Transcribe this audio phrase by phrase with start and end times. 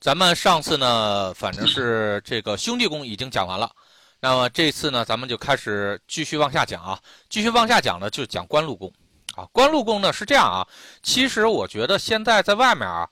[0.00, 3.70] 咱们上次呢，反正是这个兄弟宫已经讲完了，
[4.18, 8.90] 那么这次呢，咱们就开始继续往下讲啊，继续往下讲呢，就讲官禄宫
[9.34, 9.46] 啊。
[9.52, 10.66] 官禄宫呢是这样啊，
[11.02, 13.06] 其实我觉得现在在外面啊，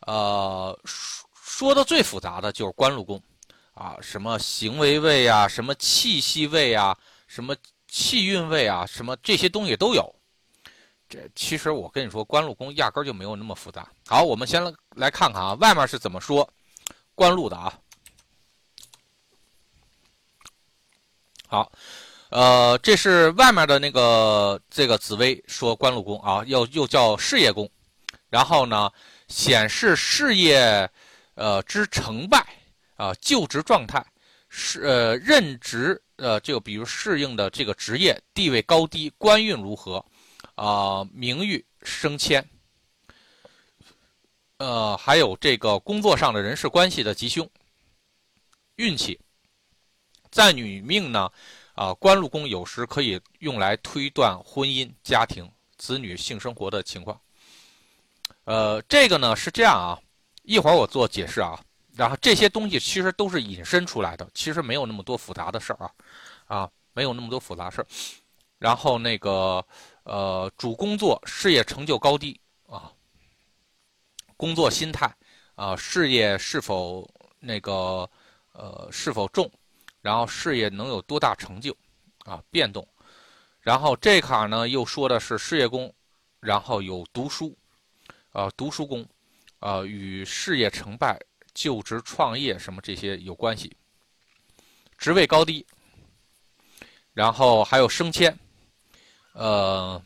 [0.00, 3.18] 呃，说说的最复杂的就是官禄宫
[3.72, 6.94] 啊，什么行为位啊，什么气息位啊，
[7.26, 7.56] 什么
[7.88, 10.14] 气运位啊，什么这些东西都有。
[11.08, 13.88] 这其实我跟你说，官禄宫压根就没有那么复杂。
[14.08, 14.60] 好，我们先
[14.96, 16.48] 来看看啊，外面是怎么说
[17.14, 17.78] 官禄的啊？
[21.46, 21.70] 好，
[22.30, 27.70] 呃，这是外面的那个这个紫薇说官禄宫啊，又又叫事业宫，
[28.28, 28.90] 然后呢，
[29.28, 30.90] 显示事业
[31.34, 32.44] 呃之成败
[32.96, 34.04] 啊，就职状态
[34.48, 40.04] 是呃任职呃就比如适应的这个职业地位高低，官运如何。
[40.56, 42.44] 啊，名誉升迁，
[44.56, 47.48] 呃，还有这个工作上的人事关系的吉凶，
[48.76, 49.20] 运气，
[50.30, 51.30] 在女命呢，
[51.74, 55.46] 啊，官禄宫有时可以用来推断婚姻、家庭、
[55.76, 57.20] 子女性生活的情况。
[58.44, 60.00] 呃，这个呢是这样啊，
[60.42, 61.60] 一会儿我做解释啊，
[61.94, 65.92] 然后这些东西其实都是引申出来的，其实没有那么多复杂的事儿啊，
[66.46, 67.86] 啊，没有那么多复杂事儿，
[68.58, 69.64] 然后那个。
[70.08, 72.92] 呃，主工作事业成就高低啊，
[74.36, 75.12] 工作心态
[75.56, 78.08] 啊，事业是否那个
[78.52, 79.50] 呃是否重，
[80.00, 81.76] 然后事业能有多大成就
[82.20, 82.86] 啊变动，
[83.60, 85.92] 然后这卡呢又说的是事业宫，
[86.38, 87.58] 然后有读书
[88.30, 89.04] 啊读书宫
[89.58, 91.20] 啊与事业成败、
[91.52, 93.76] 就职创业什么这些有关系，
[94.96, 95.66] 职位高低，
[97.12, 98.38] 然后还有升迁。
[99.38, 100.02] 呃，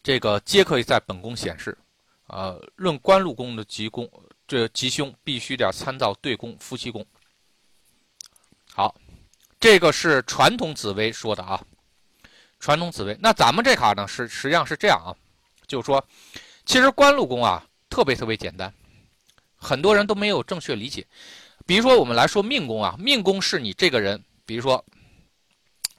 [0.00, 1.76] 这个皆可以在本宫显示。
[2.28, 4.08] 呃，论官禄宫的吉宫，
[4.46, 7.04] 这吉凶必须得参照对宫、夫妻宫。
[8.72, 8.94] 好，
[9.58, 11.60] 这个是传统紫薇说的啊。
[12.60, 15.10] 传统紫薇，那咱们这卡呢是实际上是这样啊，
[15.66, 16.02] 就是说，
[16.64, 18.72] 其实官禄宫啊特别特别简单，
[19.56, 21.04] 很多人都没有正确理解。
[21.66, 24.82] 比如说我们来说命宫啊，命宫是你这个人，比如说，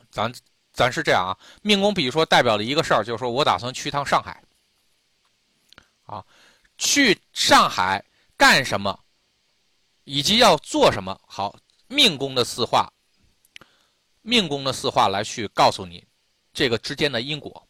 [0.09, 0.33] 咱。
[0.75, 1.31] 咱是这样啊，
[1.61, 4.43] 命宫比如说代表了一个事儿，就是说我打算去趟上海，
[6.03, 6.23] 啊，
[6.77, 8.03] 去上海
[8.35, 8.99] 干什么，
[10.03, 11.17] 以及要做什么。
[11.25, 12.91] 好，命宫的四化，
[14.21, 16.05] 命宫的四化来去告诉你
[16.53, 17.65] 这个之间的因果。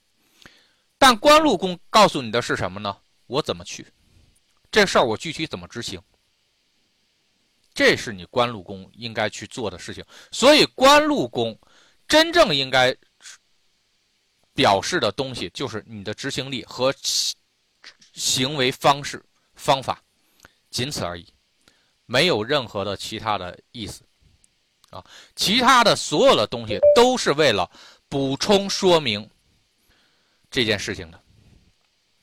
[0.97, 2.97] 但官禄宫告诉你的是什么呢？
[3.27, 3.85] 我怎么去，
[4.71, 6.01] 这事儿我具体怎么执行，
[7.71, 10.03] 这是你官禄宫应该去做的事情。
[10.31, 11.55] 所以官禄宫。
[12.07, 12.95] 真正应该
[14.53, 16.93] 表示的东西，就是你的执行力和
[18.13, 19.23] 行为方式、
[19.55, 20.01] 方法，
[20.69, 21.27] 仅此而已，
[22.05, 24.03] 没有任何的其他的意思
[24.91, 25.03] 啊！
[25.35, 27.69] 其他的所有的东西都是为了
[28.07, 29.29] 补充说明
[30.49, 31.21] 这件事情的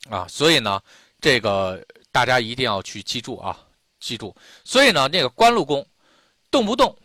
[0.09, 0.27] 啊！
[0.29, 0.81] 所以呢，
[1.21, 3.59] 这个大家一定要去记住啊，
[4.01, 4.35] 记住。
[4.65, 5.87] 所以呢，那个官禄宫
[6.51, 6.97] 动不动，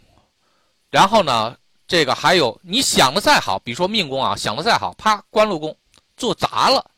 [0.90, 1.58] 然后呢？
[1.88, 5.76] 这个还有，你想的再好，比如说命宫啊，想的再好，啪，官禄宫
[6.18, 6.92] 做砸了，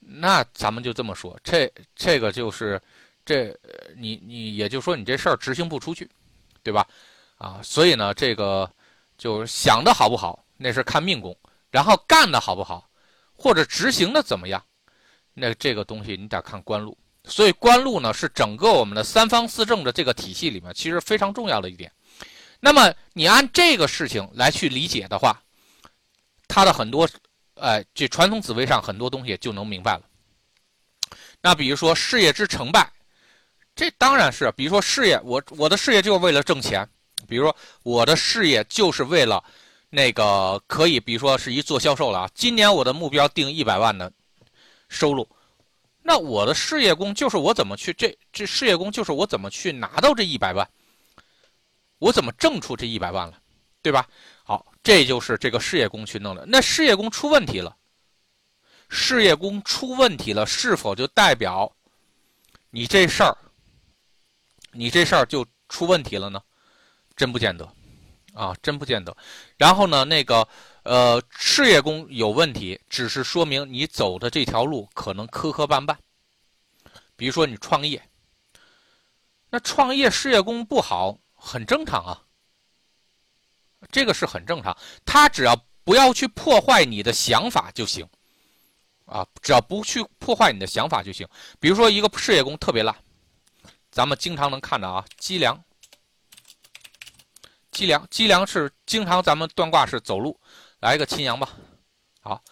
[0.00, 2.80] 那咱们就这么说，这这个就是
[3.24, 3.56] 这
[3.96, 6.10] 你你也就说你这事儿执行不出去，
[6.64, 6.84] 对吧？
[7.38, 8.68] 啊，所以呢，这个
[9.16, 11.36] 就是想的好不好，那是看命宫，
[11.70, 12.90] 然后干的好不好，
[13.34, 14.60] 或者执行的怎么样，
[15.32, 16.98] 那这个东西你得看官禄。
[17.24, 21.92] 所以官禄呢，是整个我们的三方四正的这个体系里面，其实非常重要的一点。
[22.60, 25.42] 那么你按这个事情来去理解的话，
[26.46, 27.08] 它的很多，
[27.54, 30.02] 哎，这传统紫薇上很多东西就能明白了。
[31.40, 32.86] 那比如说事业之成败，
[33.74, 36.86] 这当然是，比如说事业，我我的事业就是为了挣钱，
[37.26, 39.42] 比如说我的事业就是为了
[39.88, 44.12] 那个可以，比如说是一做销售了啊，今年我的目标定一百万的
[44.90, 45.26] 收入，
[46.02, 50.68] 那我的事业宫就是我怎么去这这事业宫就是我怎么去拿到这一百万。
[52.00, 53.38] 我怎么挣出这一百万了，
[53.82, 54.08] 对吧？
[54.42, 56.44] 好，这就是这个事业工去弄的。
[56.46, 57.76] 那事业工出问题了，
[58.88, 61.70] 事业工出问题了，是否就代表
[62.70, 63.36] 你这事儿，
[64.72, 66.42] 你这事儿就出问题了呢？
[67.14, 67.70] 真不见得，
[68.32, 69.14] 啊，真不见得。
[69.58, 70.48] 然后呢，那个
[70.84, 75.94] 呃，事业工有问题，只是说明你走的这条路可能磕磕绊绊。
[77.14, 78.02] 比如说你创业，
[79.50, 81.18] 那创业事业工不好。
[81.40, 82.22] 很正常啊，
[83.90, 84.76] 这个是很正常。
[85.04, 88.06] 他只要不要去破坏你的想法就行，
[89.06, 91.26] 啊，只要不去破坏你的想法就行。
[91.58, 92.94] 比如说一个事业宫特别烂，
[93.90, 95.64] 咱们经常能看到啊，脊梁，
[97.72, 100.38] 脊梁，脊梁是经常咱们断卦是走路，
[100.80, 101.48] 来一个亲阳吧，
[102.20, 102.44] 好，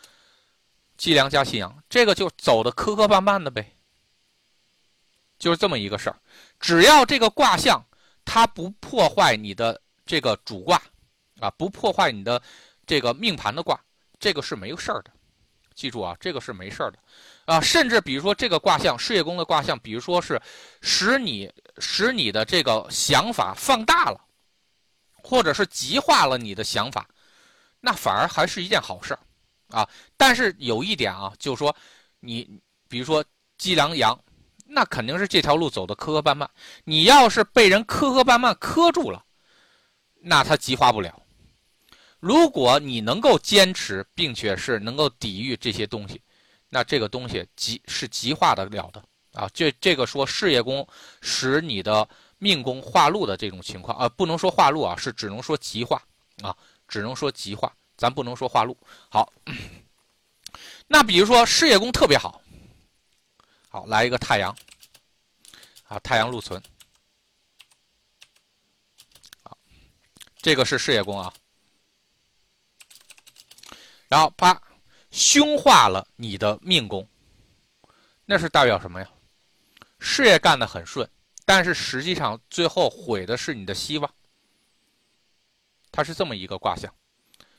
[0.97, 3.77] 脊梁加亲阳，这个就走的磕磕绊绊的呗，
[5.39, 6.19] 就是这么一个事儿。
[6.59, 7.85] 只要这个卦象
[8.31, 10.81] 它不破坏你的这个主卦
[11.41, 12.41] 啊，不破坏你的
[12.87, 13.81] 这个命盘的卦，
[14.21, 15.11] 这个是没事儿的。
[15.75, 16.99] 记住啊，这个是没事儿的。
[17.47, 20.39] 啊，甚至比如说这个卦象，事业宫的卦象，比如说是
[20.83, 24.21] 使你使你的这个想法放大了，
[25.23, 27.09] 或者是极化了你的想法，
[27.81, 29.21] 那反而还是一件好事儿
[29.71, 29.89] 啊。
[30.19, 31.75] 但是有一点啊，就是说
[32.21, 32.61] 你
[32.91, 33.25] 比如说
[33.57, 34.19] 脊梁阳，
[34.71, 36.47] 那肯定是这条路走的磕磕绊绊。
[36.85, 39.25] 你要是被人磕磕绊绊磕住了，
[40.21, 41.23] 那它极化不了。
[42.21, 46.21] 如果你能够坚持，并且是能够抵御这些东西。
[46.69, 49.49] 那这个东西极是极化的了的啊！
[49.55, 50.87] 这这个说事业宫
[51.23, 52.07] 使你的
[52.37, 56.03] 命宫化禄的这种情况啊，不能说化禄啊，是只能说极化
[56.43, 56.55] 啊，
[56.87, 58.77] 只能说极化，咱不能说化禄。
[59.09, 59.33] 好，
[60.87, 62.43] 那比如说事业宫特别好，
[63.79, 64.53] 好来一个太阳
[65.87, 66.61] 啊，太阳禄存，
[69.45, 69.57] 好，
[70.39, 71.33] 这个是事业宫啊，
[74.09, 74.61] 然后啪。
[75.11, 77.09] 凶化了你的命宫，
[78.27, 79.09] 那是代表什么呀？
[79.99, 81.09] 事业干得很顺，
[81.47, 84.15] 但是实际上最后毁的是你的希望。
[85.91, 86.93] 它是这么一个卦象，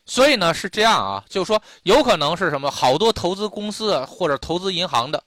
[0.05, 2.69] 所以呢是这样啊，就是说有可能是什么？
[2.69, 5.23] 好多投资公司或者投资银行的，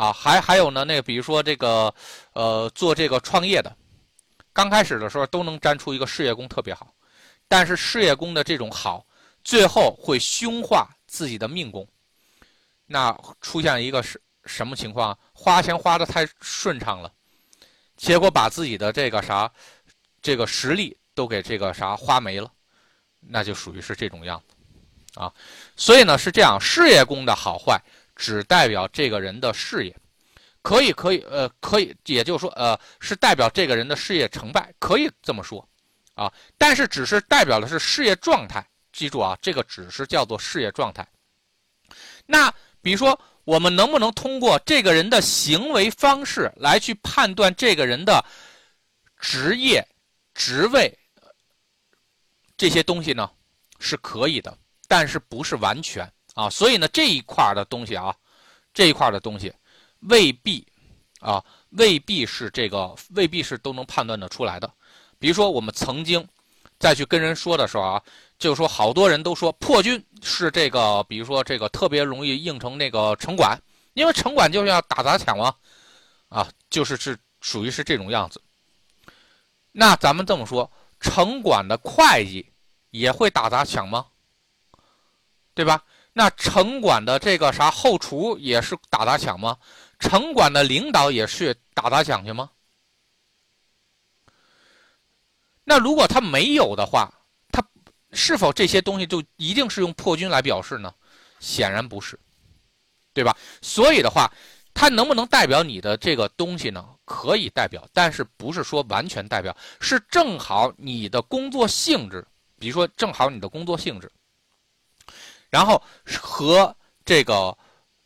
[0.00, 1.92] 啊，还还有呢，那个比如说这个
[2.32, 3.76] 呃做这个创业的，
[4.52, 6.94] 刚开始的时候都能占出一个事业宫特别好，
[7.48, 9.04] 但是事业宫的这种好，
[9.44, 10.88] 最后会凶化。
[11.10, 11.84] 自己的命宫，
[12.86, 15.18] 那出现一个什什么情况？
[15.32, 17.12] 花钱花的太顺畅了，
[17.96, 19.50] 结果把自己的这个啥，
[20.22, 22.48] 这个实力都给这个啥花没了，
[23.18, 25.34] 那就属于是这种样子啊。
[25.76, 27.82] 所以呢是这样，事业宫的好坏
[28.20, 29.96] 只代表这个人的事业，
[30.60, 35.66] 可以可以呃可以，也就是说呃是代表这个人的事业成败，可以这么说
[36.12, 36.30] 啊。
[36.58, 38.62] 但是只是代表的是事业状态。
[38.92, 41.06] 记住啊，这个只是叫做事业状态。
[42.26, 42.52] 那
[42.82, 48.22] 比如说，我们能不能通过这个人的行为方式来去判断这个人的
[49.16, 49.82] 职业、
[50.34, 50.92] 职位
[52.58, 53.30] 这些东西呢？
[53.78, 54.54] 是可以的，
[54.86, 56.50] 但是不是完全啊。
[56.50, 58.14] 所以呢，这一块的东西啊，
[58.72, 59.52] 这一块的东西
[60.00, 60.66] 未必
[61.20, 64.72] 啊，未必是这个，未必是都能判断得出来的。
[65.18, 66.26] 比如说，我们曾经
[66.78, 68.02] 再去跟人说的时候啊。
[68.40, 73.60] 就是说，好多人都说破军是这个，比如说这个特别容易应成那个城管，
[73.92, 75.54] 因为城管就是要打砸抢嘛，
[76.30, 78.40] 啊，就是是属于是这种样子。
[79.72, 82.50] 那咱们这么说，城管的会计
[82.88, 84.06] 也会打砸抢吗？
[85.52, 85.84] 对吧？
[86.12, 89.56] 那城管的这个啥后厨也是打砸抢吗？
[89.98, 92.50] 城管的领导也是打砸抢去吗？
[95.62, 97.08] 那如果他没有的话？
[97.52, 97.62] 他
[98.12, 100.92] 是否这些东西就一定是用破军来表示呢？
[101.38, 102.18] 显然不是，
[103.12, 103.36] 对吧？
[103.62, 104.30] 所以的话，
[104.74, 106.84] 它能不能代表你的这个东西呢？
[107.04, 112.26] 可以代表，但是不是说完全代表，是正好你的工作性质，
[112.58, 114.10] 比如说正好你的工作性质，
[115.50, 115.82] 然后
[116.20, 117.56] 和这个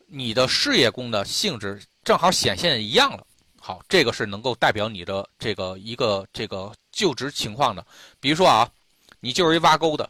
[0.07, 3.25] 你的事业宫的性质正好显现一样了。
[3.59, 7.85] 好，这个是能够代表你的这个一个这个就职情况的。
[8.19, 8.69] 比如说啊。
[9.21, 10.07] 你就是一挖沟的，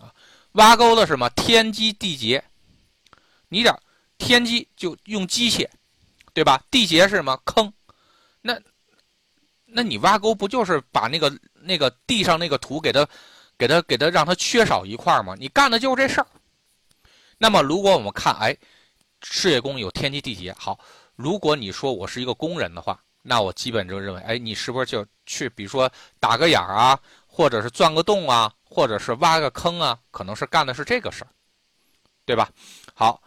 [0.00, 0.14] 啊，
[0.52, 2.44] 挖沟的什么天机地劫，
[3.48, 3.74] 你点
[4.16, 5.68] 天机就用机械，
[6.32, 6.62] 对吧？
[6.70, 7.72] 地劫是什么坑？
[8.40, 8.56] 那，
[9.64, 13.04] 那你挖沟不就是把那个那个地上那个土给它，
[13.58, 15.34] 给它给它让它缺少一块吗？
[15.36, 16.26] 你干的就是这事儿。
[17.38, 18.56] 那么如果我们看，哎，
[19.22, 20.78] 事业宫有天机地劫，好，
[21.16, 26.98] 如果你说我是一个工人的话，那我基本就认为，哎，你是不是就去，比如说打个眼儿啊？
[27.26, 31.28] 或者是钻个洞啊，或者是挖个坑啊，可能是干的是这个事儿，
[32.24, 32.48] 对吧？
[32.94, 33.20] 好，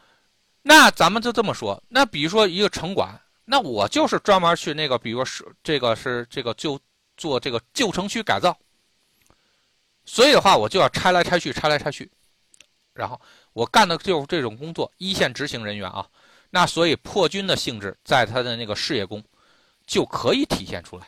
[0.62, 1.84] 那咱们就这么说。
[1.90, 6.80] 那比如说一个城管，那我就是专门去那个，比如说是这个是这个就
[7.18, 8.58] 做这个旧城区改造，
[10.06, 12.10] 所以的话我就要拆来拆去，拆来拆去，
[12.94, 13.20] 然后
[13.58, 16.06] 我干的就是这种工作，一线执行人员啊。
[16.52, 19.24] 那所以破军的性质在他的那个事业宫
[19.88, 21.08] 就可以体现出来，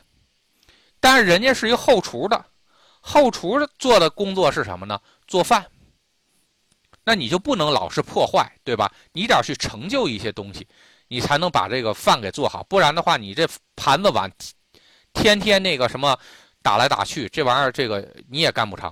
[0.99, 2.43] 但是人家是一个后厨的。
[3.01, 4.99] 后厨做的工作是什么呢？
[5.27, 5.63] 做饭。
[7.03, 8.91] 那你就不能老是破坏，对吧？
[9.11, 10.67] 你得去成就一些东西，
[11.07, 12.63] 你才能把这个饭给做好。
[12.63, 14.31] 不然的话，你这盘子碗
[15.13, 16.17] 天天那个什么
[16.63, 18.91] 打来打去，这玩意儿这个你也干不成。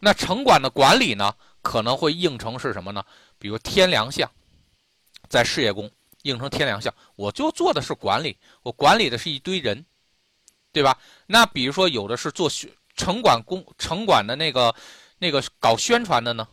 [0.00, 1.32] 那城管的管理呢，
[1.66, 3.04] 可能会应成是什么呢？
[3.40, 4.30] 比如天良相，
[5.28, 5.90] 在事业宫
[6.22, 9.84] 应成天良相，我就做的是管理，我管理的是一堆人，
[10.70, 10.96] 对吧？
[11.26, 12.48] 那比如说有的是做
[12.94, 14.72] 城管工，城管的那个
[15.18, 16.46] 那个搞宣传的呢，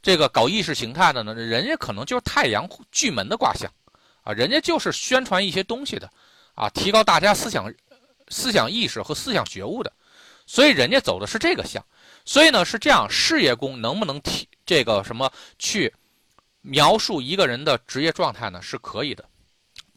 [0.00, 3.70] 这个搞意识形态的呢，人家可能就是太阳巨门的卦象
[4.22, 6.10] 啊，人家就是宣传一些东西的
[6.54, 7.70] 啊，提高大家思想
[8.28, 9.92] 思想意识和思想觉悟的。
[10.46, 11.84] 所以人家走的是这个相，
[12.24, 15.92] 所以呢是这样，事业宫能不能提这个什么去
[16.60, 18.60] 描述一个人的职业状态呢？
[18.62, 19.24] 是可以的，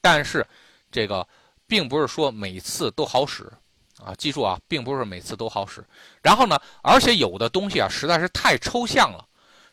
[0.01, 0.46] 但是
[0.92, 1.27] 这个
[1.68, 3.51] 并不是说每次都好使
[4.00, 4.15] 啊！
[4.15, 5.84] 记住啊，并不是每次都好使。
[6.22, 9.27] 然后呢，而且有的东西啊实在是太抽象了，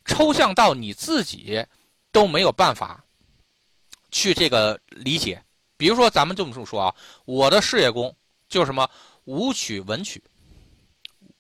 [0.05, 1.65] 抽象到你自己
[2.13, 3.03] 都没有办法
[4.11, 5.43] 去这个理解。
[5.77, 8.15] 比如说咱们这么说啊，我的事业宫
[8.49, 8.89] 就是什么
[9.25, 10.23] 武曲文曲。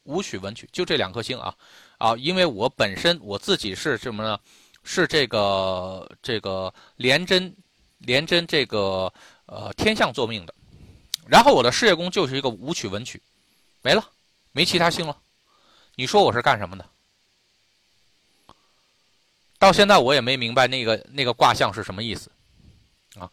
[0.04, 1.54] 武曲文曲就这两颗星啊，
[1.98, 4.38] 啊，因为我本身我自己是什么呢？
[4.82, 7.54] 是这个这个廉贞
[7.98, 9.12] 廉贞这个
[9.44, 10.54] 呃天象作命的，
[11.26, 13.22] 然后我的事业宫就是一个武曲文曲，
[13.82, 14.02] 没了，
[14.52, 15.14] 没其他星了。
[15.96, 16.86] 你说我是干什么的？
[19.58, 22.30] 到现在我也没明白那个那个卦象是什么意思
[23.16, 23.30] 啊。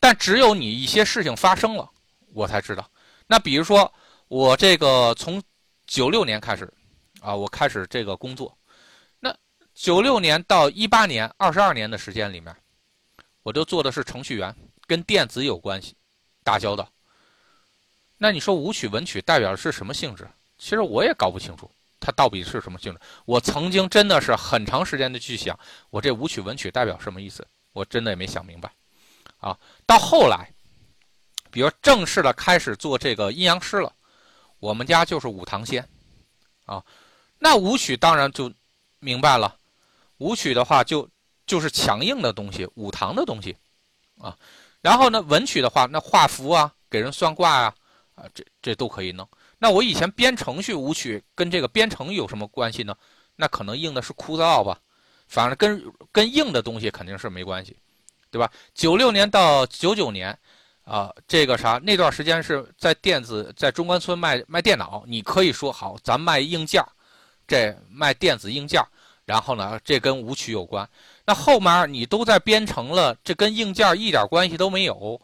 [0.00, 1.88] 但只有你一些事情发生了，
[2.32, 2.90] 我才知道。
[3.28, 3.90] 那比如说
[4.26, 5.40] 我这个从。
[5.86, 6.72] 九六年开始，
[7.20, 8.56] 啊，我开始这个工作。
[9.20, 9.34] 那
[9.74, 12.54] 九六年到一八年，二十二年的时间里面，
[13.42, 14.54] 我就做的是程序员，
[14.86, 15.94] 跟电子有关系，
[16.42, 16.88] 打交道。
[18.16, 20.26] 那你说武曲文曲代表的是什么性质？
[20.56, 23.00] 其实我也搞不清楚，它到底是什么性质。
[23.26, 25.58] 我曾经真的是很长时间的去想，
[25.90, 27.46] 我这武曲文曲代表什么意思？
[27.72, 28.72] 我真的也没想明白。
[29.38, 30.48] 啊，到后来，
[31.50, 33.92] 比如正式的开始做这个阴阳师了。
[34.64, 35.86] 我们家就是五堂仙，
[36.64, 36.82] 啊，
[37.38, 38.50] 那武曲当然就
[38.98, 39.54] 明白了，
[40.16, 41.06] 武曲的话就
[41.46, 43.54] 就是强硬的东西，五堂的东西，
[44.16, 44.34] 啊，
[44.80, 47.74] 然后呢文曲的话，那画符啊，给人算卦啊，
[48.14, 49.28] 啊，这这都可以弄。
[49.58, 52.96] 那我以前编程序，武曲跟这个编程有什么关系呢？
[53.36, 54.80] 那可能硬的是枯燥吧，
[55.28, 57.76] 反正跟跟硬的东西肯定是没关系，
[58.30, 58.50] 对吧？
[58.72, 60.38] 九六年到九九年。
[60.84, 61.78] 啊，这个啥？
[61.82, 65.02] 那段时间是在电子，在中关村卖卖电脑。
[65.06, 66.84] 你可以说好，咱卖硬件，
[67.46, 68.82] 这卖电子硬件。
[69.24, 70.86] 然后呢，这跟舞曲有关。
[71.24, 75.18] 那后面你都在编程了，这跟硬件一点关系都没有。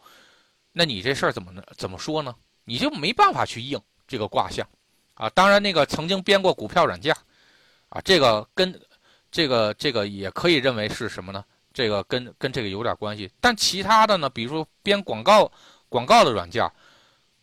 [0.71, 2.33] 那你这事儿怎么怎么说呢？
[2.63, 4.67] 你就没办法去应这个卦象
[5.13, 5.29] 啊。
[5.29, 7.15] 当然，那个曾经编过股票软件
[7.89, 8.81] 啊，这个跟
[9.29, 11.45] 这个这个也可以认为是什么呢？
[11.73, 15.51] 这个跟跟这个有点关系，但其他的呢，比如说编广告
[15.89, 16.69] 广告的软件，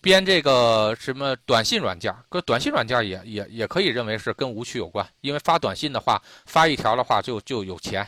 [0.00, 8.06] 编这个什么短信软件，跟短信软件也也也可以认为是跟无趣有关，因为发短信的话，发一条的话就就有钱，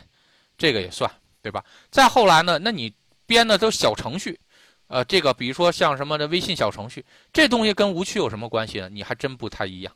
[0.57, 1.09] 这个也算
[1.41, 1.63] 对吧？
[1.89, 2.93] 再后来呢，那你
[3.25, 4.39] 编的都小程序，
[4.87, 8.89] 呃，这个比如说像什么的微信小程序，这东西跟无趣有什么关系呢？
[8.89, 9.91] 你还真不太一样，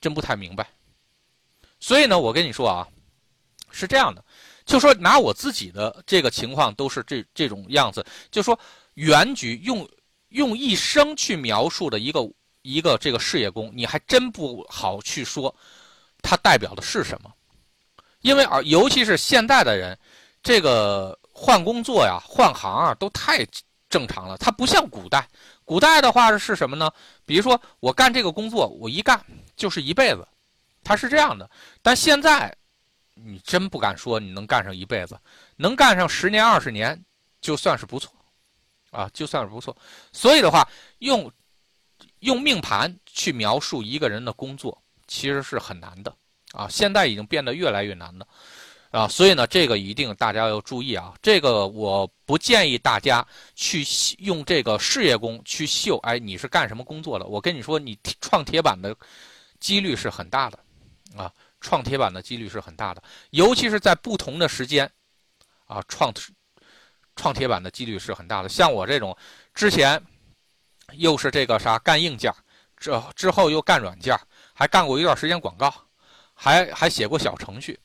[0.00, 0.68] 真不太明白。
[1.78, 2.88] 所以呢，我跟你说啊，
[3.70, 4.24] 是这样的。
[4.68, 8.56] 就说拿我自己的这个情况都是这这种样子，就说
[8.94, 9.88] 原局用
[10.28, 12.20] 用一生去描述的一个
[12.60, 15.52] 一个这个事业宫，你还真不好去说
[16.20, 17.32] 它代表的是什么，
[18.20, 19.98] 因为啊，尤其是现代的人，
[20.42, 23.46] 这个换工作呀、换行啊都太
[23.88, 25.26] 正常了，它不像古代，
[25.64, 26.92] 古代的话是什么呢？
[27.24, 29.18] 比如说我干这个工作，我一干
[29.56, 30.28] 就是一辈子，
[30.84, 32.54] 它是这样的，但现在。
[33.24, 35.18] 你真不敢说你能干上一辈子，
[35.56, 36.98] 能干上十年二十年，
[37.40, 38.12] 就算是不错，
[38.90, 39.76] 啊，就算是不错。
[40.12, 41.30] 所以的话，用
[42.20, 46.14] 用命盘去描述一个人的工作，其实是很难的，
[46.52, 48.26] 啊，现在已经变得越来越难了，
[48.90, 53.84] 啊，所以呢，这个一定大家要注意啊，这个我不建议大家去
[54.18, 57.26] 用这个事业宫去秀，哎，你是干什么工作的？
[57.26, 58.96] 我跟你说，你创铁板的
[59.58, 60.58] 几率是很大的，
[61.16, 61.32] 啊。
[61.60, 64.90] 创铁板的几率是很大的，尤其是在不同的时间，
[65.66, 66.12] 啊，创
[67.16, 68.48] 创铁板的几率是很大的。
[68.48, 69.16] 像我这种，
[69.54, 70.00] 之前
[70.92, 72.32] 又是这个啥干硬件，
[72.76, 74.18] 这之后又干软件，
[74.54, 75.72] 还干过一段时间广告，
[76.34, 77.78] 还还写过小程序，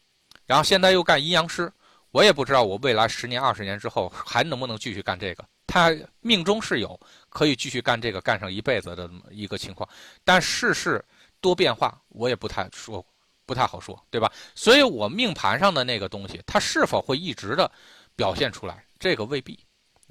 [0.45, 1.71] 然后现在又干阴阳师。
[2.11, 5.43] 我也不知道我未来十年、二十年之后还能不能继续干这个。
[5.65, 9.89] 他命中是有可以继续干这个、干上一辈子的一个情况，
[10.23, 11.03] 但世事
[11.41, 13.03] 多变化，我也不太说。
[13.45, 14.31] 不太好说，对吧？
[14.55, 17.69] 所以我命盘上的那个东西，它是否会一直的
[18.15, 19.59] 表现出来，这个未必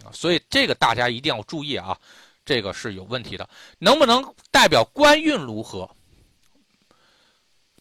[0.05, 0.11] 啊。
[0.13, 1.99] 所以这个大家一定要注意啊。
[2.45, 3.49] 这个是有问题的。
[3.79, 5.89] 能不能代表官运如何？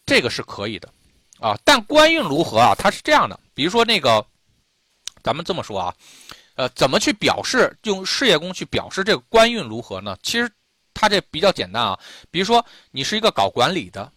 [0.06, 0.88] 这个是可以的，
[1.40, 2.72] 啊，但官运如何啊？
[2.78, 4.24] 它是这样的，比如说那个，
[5.22, 5.94] 咱们这么说啊，
[6.54, 10.16] 呃，怎么去表示用事业宫去表示这个官运如何呢？
[10.22, 10.50] 其实
[10.94, 11.98] 它这比较简单啊，
[12.30, 14.12] 比如说你是一个搞管理的，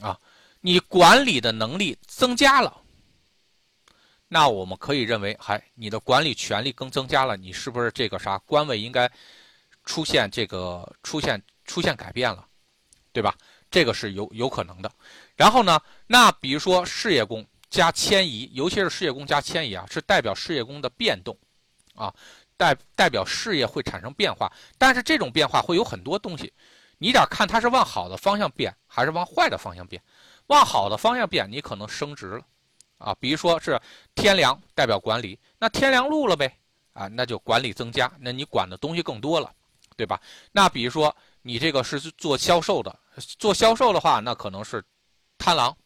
[0.00, 0.18] 啊，
[0.66, 2.76] 你管理的能力增加了。
[4.26, 9.08] 那我们可以认为，还你的管理权力更增加了，你是不是这个啥官位应该
[9.84, 12.44] 出现这个出现出现改变了，
[13.12, 13.32] 对吧？
[13.70, 14.90] 这个是有有可能的。
[15.36, 21.38] 然后呢，那比如说事业宫加迁移，尤其是事业宫加迁移啊，是代表事业宫的变动，
[21.94, 22.12] 啊，
[22.56, 24.52] 代代表事业会产生变化。
[24.76, 26.52] 但是这种变化会有很多东西，
[26.98, 30.02] 你得看它是往好的方向变，还是往坏的方向变。
[30.48, 32.44] 往好的方向变，你可能升职了。
[32.98, 33.78] 啊，比如说是
[34.14, 36.56] 天梁代表管理，那天梁禄了呗，
[36.94, 39.52] 啊，那就管理增加，那你管的东西更多了，
[39.96, 40.18] 对吧？
[40.50, 42.98] 那比如说你这个是做销售的，
[43.38, 44.82] 做销售的话，那可能是
[45.36, 45.76] 贪狼，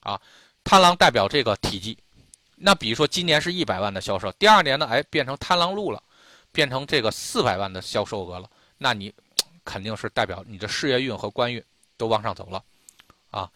[0.00, 0.18] 啊，
[0.64, 1.98] 贪狼代表这个体积，
[2.56, 6.02] 那比如说今年是一百万的销售，第二年呢，哎，变成贪狼禄了，
[6.50, 9.12] 变成这个四百万的销售额了，那你
[9.66, 11.62] 肯定是代表你的事业运和官运
[11.98, 12.64] 都往上走了，
[13.30, 13.50] 啊，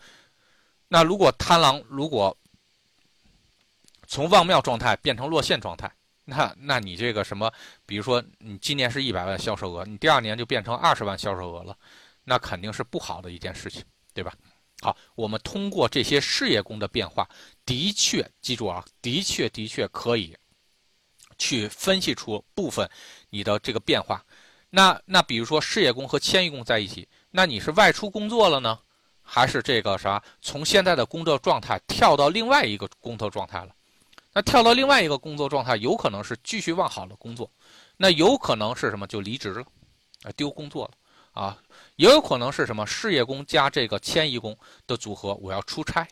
[0.89, 2.37] 那如果贪狼如果
[4.07, 5.93] 从旺庙状态变成落陷状态，
[6.25, 7.53] 那那你这个什么，
[7.85, 11.77] 比如说你今年是一百万销售额，你第二年就变成二十万销售额了，
[12.25, 14.33] 那肯定是不好的一件事情，对吧？
[14.81, 17.29] 好，我们通过这些事业宫的变化，
[17.67, 20.37] 的确记住啊，的确的确可以
[21.37, 22.89] 去分析出部分
[23.31, 24.25] 你的这个变化。
[24.71, 28.79] 那那比如说事业宫和迁移宫在一起，那你是外出工作了呢，
[29.31, 33.69] 还是这个啥从现在的工作状态跳到另外一个工作状态了？
[34.33, 37.51] 那跳到另外一个工作状态，有可能是继续往好的工作，
[37.99, 39.07] 那有可能是什么？
[39.07, 39.63] 就离职了，
[40.23, 41.59] 啊，丢工作了，啊，
[41.97, 42.87] 也有可能是什么？
[42.87, 46.09] 事业工加这个迁移工的组合，我要出差，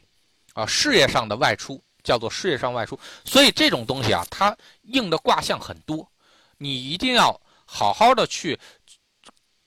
[0.52, 2.98] 啊，事业上的外出叫做事业上外出。
[3.24, 6.06] 所以这种东西啊，它应的卦象很多，
[6.58, 8.58] 你一定要好好的去。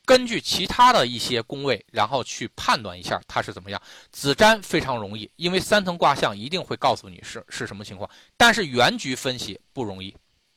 [0.10, 3.80] 根据其他的一些宫位，然后去判断一下它是怎么样。
[4.12, 8.10] 子瞻非常容易，因为三层卦象一定会告诉你是是什么情况。
[8.36, 10.12] 但是原局分析不容易，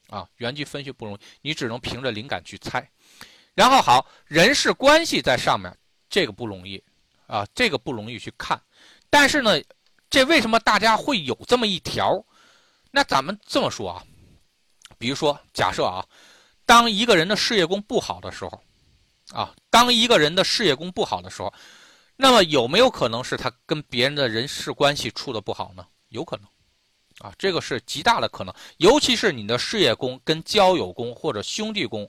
[0.09, 2.91] 啊，原局分析不容易，你只能凭着灵感去猜。
[3.55, 5.71] 然后好，人事关系在上面，
[6.09, 6.83] 这个不容易，
[7.27, 8.59] 啊，这个不容易去看。
[9.11, 9.61] 但是呢，
[10.09, 12.25] 这为什么大家会有这么一条？
[12.91, 14.03] 那咱们这么说啊，
[14.97, 16.03] 比如说假设啊，
[16.65, 18.59] 当一个人的事业宫不好的时候。
[19.33, 21.53] 啊，当一个人的事业宫不好的时候，
[22.17, 25.87] 那么有没有可能是他跟别人的人事关系处的不好呢？
[26.11, 26.47] 有可能，
[27.27, 28.55] 啊，这个是极大的可能。
[28.77, 32.09] 尤其是你的事业宫跟交友宫或者兄弟宫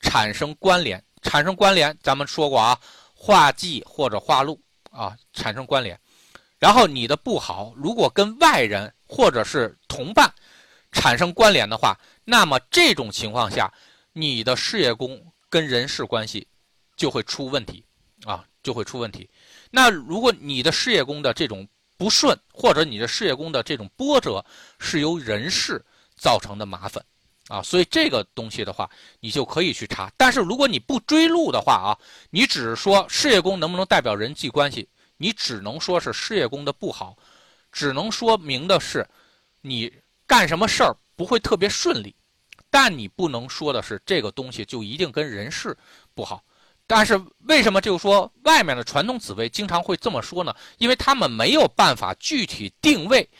[0.00, 2.78] 产生关联，产生关联，咱们说过啊，
[3.12, 4.60] 化忌或者化禄
[4.92, 5.98] 啊，产生关联。
[6.60, 10.32] 然后你的不好，如果跟外人或者是同伴
[10.92, 13.72] 产生关联的话，那么这种情况下，
[14.12, 16.46] 你的事业宫跟人事关系。
[17.00, 17.82] 就会出问题，
[18.24, 19.26] 啊，就会出问题。
[19.70, 24.44] 那如果你的事业宫的这种不顺，或者你的事业宫的这种波折，
[24.78, 25.82] 是由人事
[26.14, 27.02] 造成的麻烦，
[27.48, 30.12] 啊，所以这个东西的话，你就可以去查。
[30.18, 31.96] 但是如果你不追路的话啊，
[32.28, 34.86] 你只是说事业宫能不能代表人际关系，
[35.16, 37.16] 你只能说是事业宫的不好，
[37.72, 39.08] 只能说明的是
[39.62, 39.90] 你
[40.26, 42.14] 干什么事儿不会特别顺利，
[42.68, 45.74] 但你不能说的是这个东西就一定跟人事
[46.14, 46.44] 不好。
[46.92, 50.52] 但是为什么就说外面的传统紫薇经常会这么说呢？
[50.78, 53.30] 因为他们没有办法具体定位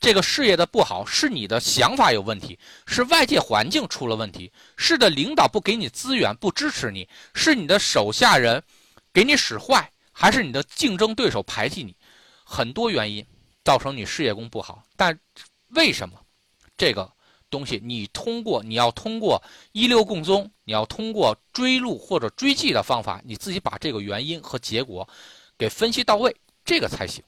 [0.00, 8.60] 这个事业的不好，是你的想法有问题，是外界环境出了问题，是的领导不给你资源不支持你，是你的手下人
[9.12, 11.94] 给你使坏，还是你的竞争对手排挤你？
[12.42, 13.24] 很多原因
[13.62, 14.82] 造成你事业工不好。
[14.96, 15.16] 但
[15.68, 16.20] 为什么
[16.76, 17.08] 这个？
[17.48, 25.08] 东西，你通过你要通过一六共宗，你要通过追路或者追迹的方法，你自己把这个原因和结果
[25.56, 27.22] 给分析到位，这个才行，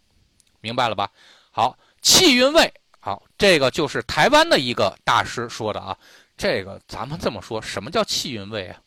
[0.61, 1.11] 明白了吧？
[1.51, 5.97] 好，气运位，好，这个就是台湾的一个大师说的啊。
[6.37, 8.81] 这个咱们这么说，什么叫气运位啊？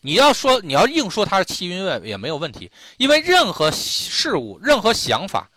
[0.00, 5.50] 你要说你要硬说它是气运位也没有问题，因为任何事物、任何想法，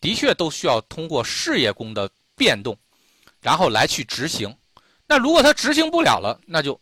[0.00, 2.76] 的确都需要通过事业宫的变动。
[3.40, 4.54] 然后来去执行，
[5.06, 6.80] 那如果他执行不了了，那就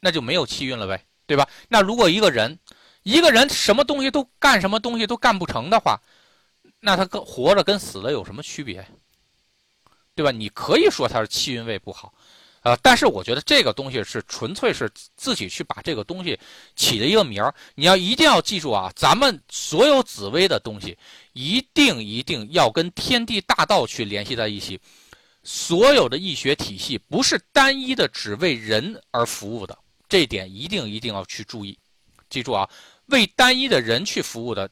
[0.00, 1.48] 那就没有气运了呗，对吧？
[1.68, 2.58] 那如果一个人
[3.02, 6.00] 一个人什么东西都干，什么东西都干不成的话，
[6.80, 8.86] 那他跟活着跟死了有什么区别？
[10.14, 10.30] 对吧？
[10.30, 12.12] 你可以说他是气运位不好，
[12.62, 16.38] 呃，但是我觉得这个东西是纯粹是自己去把这个东西
[16.76, 17.54] 起的一个名儿。
[17.74, 20.98] 你要一定要记住啊，咱们所有紫薇的东西，
[21.32, 24.78] 一定一定要跟天地大道去联系在一起。
[25.42, 31.78] 所有的易学体系不是单一的只为人而服务的，这点一定一定要去注意。
[32.28, 32.68] 记住啊，
[33.06, 34.68] 为单一的人去服务的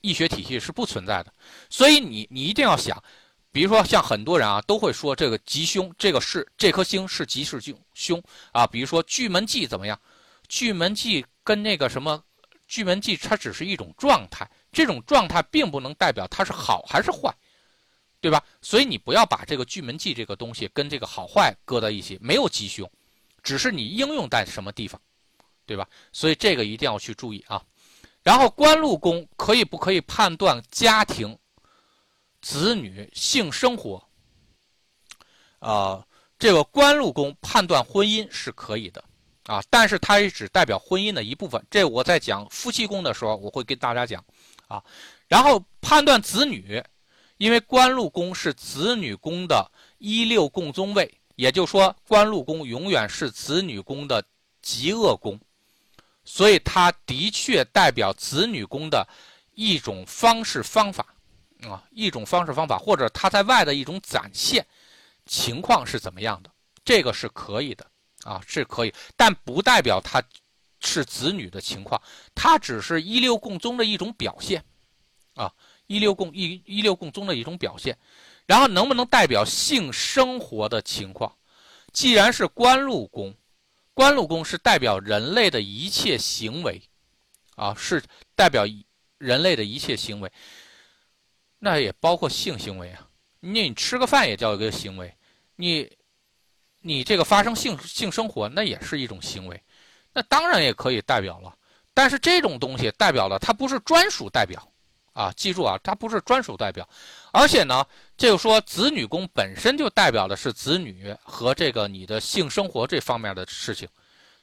[0.00, 1.32] 易学体系是不存在的。
[1.70, 3.02] 所以你你一定要想。
[3.54, 8.66] 比如说，像很多人啊，都会说这个吉凶，这个是这颗星是吉是凶凶啊。
[8.66, 10.00] 比如说巨门忌怎么样？
[10.48, 12.24] 巨门忌跟那个什么，
[12.66, 17.30] 巨门忌它只是一种状态，这种状态并不能代表它是好还是坏，
[18.22, 18.42] 对吧？
[18.62, 22.90] 所以你不要把这个巨门忌这个东西跟这个好坏搁在一起，没有吉凶，
[23.42, 24.98] 只是你应用在什么地方，
[25.66, 25.86] 对吧？
[26.12, 27.62] 所以这个一定要去注意啊。
[28.22, 31.36] 然后官禄宫可以不可以判断家庭？
[32.40, 34.04] 子女性生活，
[35.60, 36.04] 啊，
[36.40, 39.04] 这个官禄宫判断婚姻是可以的，
[39.44, 41.64] 啊，但是它也只代表婚姻的一部分。
[41.70, 44.24] 这我在讲夫妻宫的时候，我会跟大家讲，
[44.66, 44.82] 啊，
[45.28, 46.82] 然后判断子女，
[47.42, 54.22] 因为官禄宫是子女宫的一六共宗位，也就是说，官禄宫永远是子女宫的
[54.60, 55.36] 极恶宫，
[56.24, 59.04] 所以它的确代表子女宫的
[59.56, 61.04] 一种方式方法。
[61.62, 64.64] 啊，一种方式方法，或者它在外的一种展现
[65.26, 66.50] 情况是怎么样的？
[66.84, 67.84] 这个是可以的
[68.22, 70.22] 啊，是可以，但不代表它
[70.78, 72.00] 是子女的情况，
[72.36, 74.64] 它只是一六共宗的一种表现
[75.34, 75.52] 啊，
[75.92, 77.96] 一六共一一六共宗的一种表现。
[78.46, 81.32] 然后能不能代表性生活的情况？
[81.92, 83.34] 既然是官禄宫，
[83.94, 86.82] 官禄宫是代表人类的一切行为
[87.54, 88.02] 啊，是
[88.34, 88.64] 代表
[89.18, 90.32] 人类的一切行为。
[91.58, 95.14] 那也包括性行为啊，你你吃个饭也叫一个行为，
[95.54, 95.88] 你，
[96.80, 99.62] 你这个发生性性生活那也是一种行为，
[100.12, 101.56] 那当然也可以代表了，
[101.94, 104.71] 但是这种东西代表了它不是专属代表，
[105.12, 106.88] 啊，记住啊，它不是专属代表，
[107.32, 107.84] 而且呢，
[108.16, 113.88] 这个说子女宫本身就代表的是子女和这个你的性生活这方面的事情，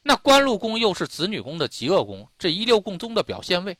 [0.03, 3.77] 那官禄宫又是子女宫的极恶宫，这一六共宗的表现位，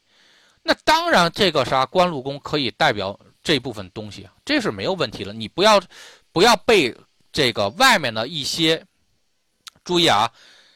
[0.64, 3.20] 那当然这个啥官禄宫可以代表。
[3.42, 5.32] 这部分东西，这是没有问题了。
[5.32, 5.82] 你不要，
[6.34, 6.94] 不要被
[7.32, 8.86] 这个外面的一些，
[9.84, 10.30] 注意啊，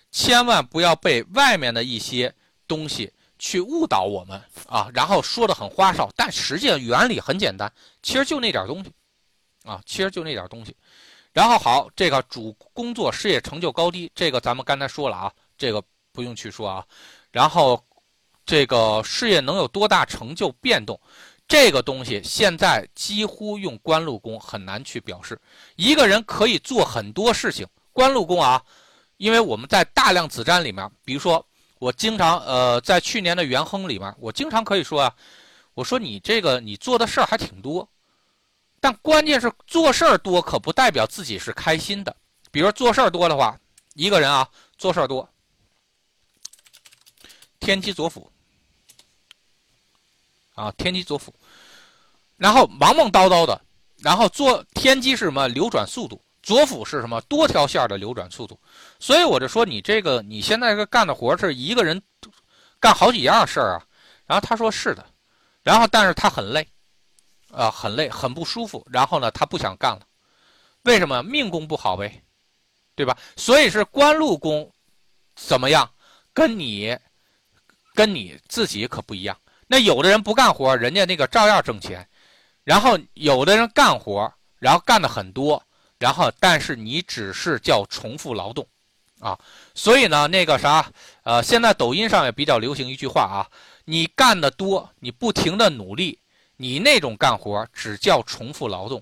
[0.09, 2.33] 千万不要被外面的一些
[2.65, 4.89] 东西去误导我们啊。
[4.93, 8.91] 然后说的很花哨，但实际上原理很简单，其实就那点东西
[9.63, 10.75] 啊，其实就那点东西。
[11.31, 16.85] 然后好，这个主工作事业成就高低，这个咱们刚才说了啊，这个不用去说啊。
[17.31, 17.83] 然后
[18.45, 20.99] 这个事业能有多大成就变动？
[21.47, 25.39] 这个东西现在几乎用官禄宫很难去表示，
[25.75, 27.67] 一个人可以做很多事情。
[27.91, 28.63] 官禄宫啊，
[29.17, 31.45] 因为我们在大量子占里面，比如说
[31.83, 35.13] 我经常呃，在去年的元亨里面，我经常可以说啊，
[35.73, 37.85] 我说你这个你做的事儿还挺多，
[38.79, 42.15] 但关键是做事儿多可不代表自己是开心的。
[42.51, 43.59] 比如做事儿多的话，
[43.95, 45.27] 一个人啊做事儿多，
[47.59, 48.31] 天机左辅。
[50.55, 51.33] 啊，天机左辅，
[52.37, 53.59] 然后忙忙叨叨的，
[53.97, 55.49] 然后做天机是什么？
[55.49, 57.19] 流转速度，左辅是什么？
[57.21, 58.59] 多条线的流转速度。
[58.99, 61.99] 所以我就说你这个你现在个干的活是一个人
[62.79, 63.83] 干好几样事儿啊。
[64.27, 65.05] 然后他说是的，
[65.63, 66.67] 然后但是他很累，
[67.51, 68.85] 啊，很累，很不舒服。
[68.91, 70.01] 然后呢，他不想干了，
[70.83, 71.23] 为什么？
[71.23, 72.23] 命宫不好呗，
[72.95, 73.17] 对吧？
[73.35, 74.69] 所以是官禄宫
[75.35, 75.89] 怎么样？
[76.33, 76.97] 跟你
[77.93, 79.37] 跟你自己可不一样。
[79.67, 82.07] 那有的人不干活，人家那个照样挣钱，
[82.63, 85.61] 然后有的人干活，然后干的很多，
[86.03, 88.67] 然后但是你只是叫重复劳动，
[89.21, 89.39] 啊，
[89.73, 90.91] 所以呢，那个啥，
[91.23, 93.47] 呃，现在抖音上也比较流行一句话啊，
[93.85, 96.19] 你干的多，你不停的努力，
[96.57, 99.01] 你那种干活只叫重复劳动，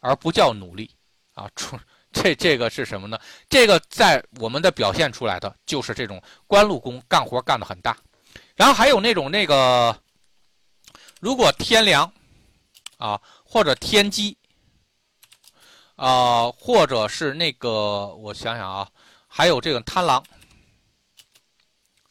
[0.00, 0.90] 而不叫努力，
[1.32, 1.80] 啊，重
[2.12, 3.18] 这这个是什么呢？
[3.48, 7.96] 这个在我们的表现出来的就是这种官禄宫干活干的很大，
[8.54, 9.96] 然后还有那种那个。
[11.18, 12.12] 如果天梁，
[12.98, 14.36] 啊，或者天机，
[15.96, 18.88] 啊，或者是那个，我想想啊，
[19.28, 20.24] 还有这个贪狼，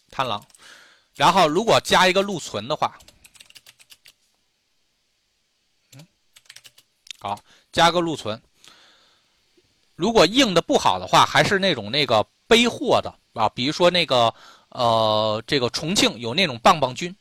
[0.09, 0.43] 贪狼，
[1.15, 2.97] 然后如果加一个禄存的话，
[5.95, 6.07] 嗯，
[7.19, 7.39] 好，
[7.71, 8.41] 加个禄存。
[9.95, 14.33] 如果硬的不好的话，还是那种那个背货的啊，比如说那个
[14.69, 17.15] 呃，这个重庆有那种棒棒军。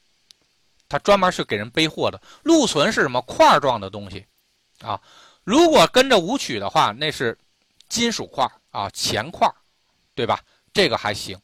[0.88, 2.20] 他专门是给人背货的。
[2.42, 4.27] 禄存是什么块状的东西，
[4.81, 5.01] 啊，
[5.44, 7.37] 如果跟着舞曲的话，那是
[7.88, 9.50] 金属块啊钱块，
[10.14, 10.40] 对吧？
[10.72, 11.38] 这个还行。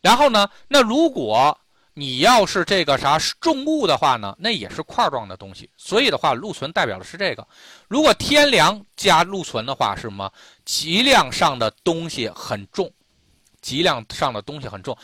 [0.00, 1.58] 然后呢，那如果
[1.94, 5.68] 你要是这个啥重物的话呢，那也是块状的东西。
[5.76, 7.44] 所以的话，禄存代表的是这个。
[7.88, 10.32] 如果天梁加禄存的话，是什么？
[10.64, 12.88] 脊梁上的东西很重，
[13.60, 14.96] 脊梁上的东西很重。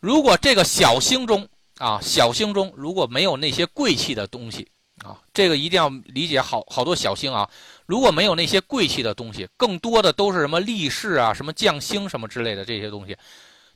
[0.00, 4.68] 如果这个小星中啊，小星中如果没有那些贵气的东西
[5.04, 7.48] 啊，这个一定要理解好好多小星啊。
[7.92, 13.14] 如果没有那些贵气的东西，更多的都是什么力士啊、什么将星什么之类的这些东西，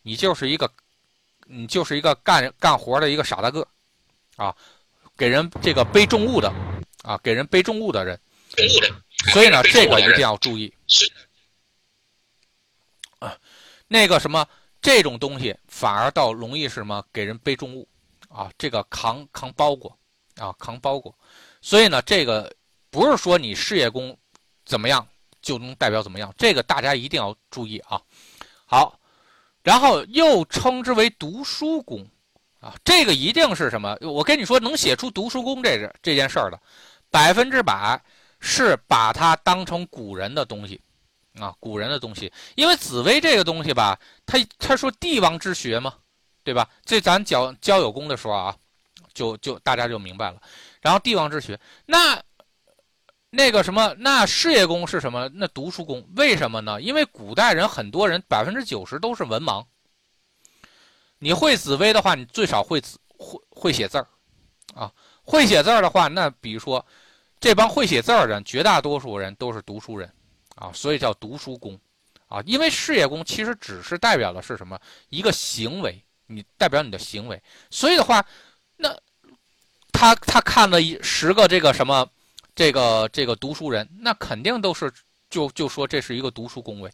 [0.01, 0.73] 你就是一个。
[1.49, 3.65] 你就是一个干干活的一个傻大个，
[4.35, 4.53] 啊，
[5.17, 6.53] 给人这个背重物的，
[7.05, 8.19] 啊，给人背重物的人，
[9.33, 10.75] 所以呢，这个一定要注意。
[13.21, 13.39] 啊，
[13.87, 14.45] 那个什么，
[14.83, 17.01] 这种东西反而倒容易是什么？
[17.13, 17.87] 给人背重物，
[18.29, 19.97] 啊，这个扛扛包裹，
[20.39, 21.17] 啊，扛包裹。
[21.63, 22.53] 所以呢，这个
[22.97, 24.17] 不是说你事业宫
[24.65, 25.07] 怎么样
[25.43, 28.01] 就能代表怎么样，这个大家一定要注意啊。
[28.65, 28.99] 好。
[29.63, 32.07] 然后又称之为读书宫，
[32.61, 33.99] 啊，这个一定是什么？
[34.01, 36.59] 我跟你说，能写出读书宫这个这件事儿的，
[37.11, 38.01] 百分之百
[38.39, 40.81] 是把它当成古人的东西，
[41.41, 42.33] 啊，古人的东西。
[42.55, 45.95] 因为紫薇这个东西吧，他他说帝王之学嘛，
[46.45, 46.67] 对吧？
[46.85, 48.57] 这咱教交友宫的时候啊，
[49.13, 50.41] 就就大家就明白了。
[50.81, 52.23] 然后帝王之学，那。
[53.37, 55.31] 那个什么，那事业宫是什么？
[55.35, 56.81] 那读书宫为什么呢？
[56.81, 59.63] 因为古代人很多人百分之九十都是文盲。
[61.19, 64.07] 你会紫薇的话，你最少会字会会写字儿，
[64.75, 64.91] 啊，
[65.23, 66.85] 会写字儿的话，那比如说
[67.39, 70.11] 这帮会写字儿的人，绝大多数人都是读书人，
[70.55, 71.79] 啊，所以叫读书宫，
[72.29, 74.81] 啊，因为事业宫其实只是代表的是什么？
[75.11, 78.25] 一个行为，你代表你的行为，所以的话，
[78.79, 78.97] 那
[79.93, 82.09] 他他看了一十个这个什么？
[82.57, 84.91] 这个这个读书人，那肯定都是
[85.29, 86.91] 就就说这是一个读书工位，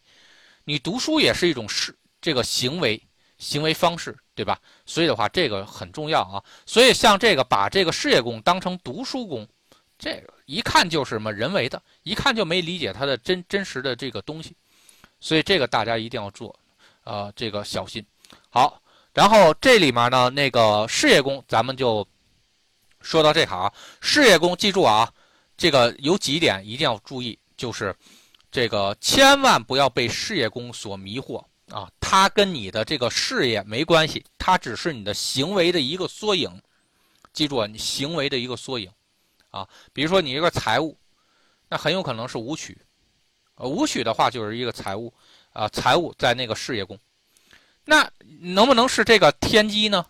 [0.65, 3.01] 你读书也是一种是这个行为
[3.37, 4.59] 行为方式，对吧？
[4.85, 6.43] 所以的话，这个很重要啊。
[6.65, 9.47] 所以像这个把这个事业工当成读书工，
[9.97, 14.53] 这个一看就是什么人为的，一看就没理解它的真真实的这个东西，
[15.21, 16.53] 所以这个大家一定要做，
[17.05, 18.05] 呃，这个小心。
[18.49, 18.81] 好，
[19.13, 22.05] 然后这里面呢，那个事业工咱们就
[22.99, 25.09] 说到这行啊，事业工记住啊。
[25.63, 27.95] 这个有几点一定要注意，就是
[28.51, 31.89] 这个千万不要被事业宫所迷惑啊！
[32.01, 36.61] 它跟你的这个事业没关系，它只是你的行为的一个缩影。
[37.31, 38.91] 记住啊，你行为的一个缩影
[39.51, 39.65] 啊。
[39.93, 40.97] 比如说你一个财务，
[41.69, 42.77] 那很有可能是武曲，
[43.55, 45.13] 呃，武曲的话就是一个财务
[45.53, 46.99] 啊，财务在那个事业宫，
[47.85, 50.05] 那能不能是这个天机呢？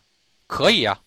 [0.47, 0.99] 可以啊。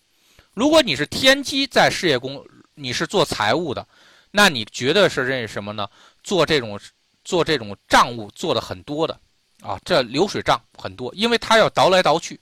[0.53, 3.85] 如果你是天机在事业宫，你是做财务的。
[4.31, 5.89] 那你绝对是认识什么呢？
[6.23, 6.79] 做这种
[7.23, 9.19] 做这种账务做的很多的
[9.61, 12.39] 啊，这流水账很多，因为它要倒来倒去，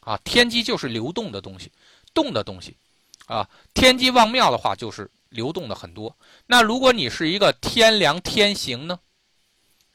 [0.00, 1.70] 啊，天机就是流动的东西，
[2.12, 2.76] 动的东西，
[3.26, 6.14] 啊，天机旺庙的话就是流动的很多。
[6.46, 8.98] 那如果你是一个天梁天行呢，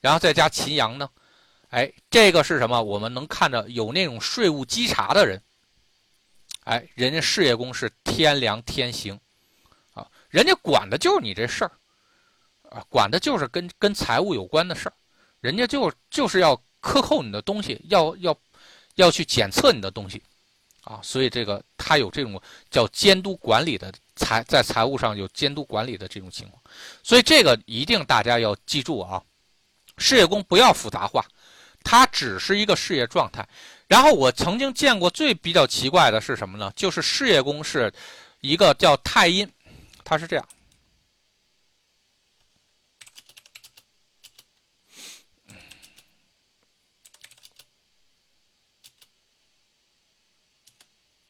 [0.01, 1.09] 然后再加秦阳呢，
[1.69, 2.81] 哎，这个是什么？
[2.81, 5.41] 我们能看着有那种税务稽查的人，
[6.63, 9.19] 哎，人家事业宫是天梁天行。
[10.35, 11.71] 人家管的就是你这事儿，
[12.69, 14.93] 啊，管的就是跟跟财务有关的事儿，
[15.39, 18.37] 人家就就是要克扣你的东西，要要
[18.95, 20.21] 要去检测你的东西，
[20.83, 26.61] 啊，所以这个他有这种叫监督管理的财，在财务上有监督管理的这种情况，
[27.01, 29.23] 所以这个一定大家要记住啊，
[29.97, 31.25] 事业工不要复杂化，
[31.81, 33.47] 它只是一个事业状态。
[33.87, 36.69] 然后我曾经见过最比较奇怪的是什么呢？
[36.75, 37.89] 就是事业工是
[38.41, 39.49] 一个叫太阴。
[40.05, 40.47] 它是这样，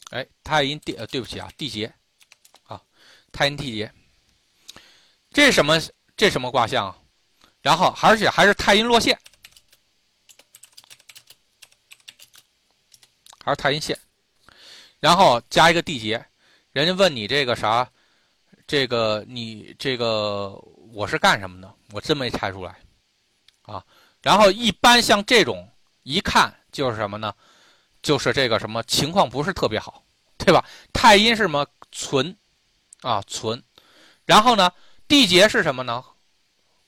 [0.09, 1.91] 哎，太阴地呃，对不起啊，地劫
[2.63, 2.83] 啊，
[3.31, 3.89] 太阴地劫，
[5.31, 5.79] 这是什么？
[6.17, 6.99] 这什么卦象啊？
[7.61, 9.17] 然后，而且还是太阴落线，
[13.41, 13.97] 还是太阴线，
[14.99, 16.29] 然后加一个地劫，
[16.73, 17.89] 人家问你这个啥？
[18.67, 20.49] 这个你这个
[20.91, 21.73] 我是干什么的？
[21.91, 22.79] 我真没猜出来，
[23.61, 23.85] 啊，
[24.21, 25.69] 然后一般像这种
[26.03, 27.33] 一看就是什么呢？
[28.01, 30.03] 就是这个什么情况不是特别好，
[30.37, 30.63] 对吧？
[30.93, 32.35] 太阴是什么存，
[33.01, 33.61] 啊存，
[34.25, 34.71] 然后呢
[35.07, 36.03] 地劫是什么呢？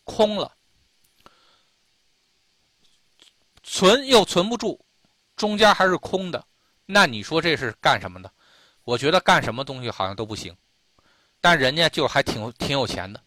[0.04, 0.56] 空了，
[3.63, 4.84] 存又存不住，
[5.36, 6.44] 中间还是空的，
[6.86, 8.32] 那你说这是干什么的？
[8.84, 10.56] 我觉得干什么东西好像都不行。
[11.49, 13.23] 但人家就还挺挺有钱的，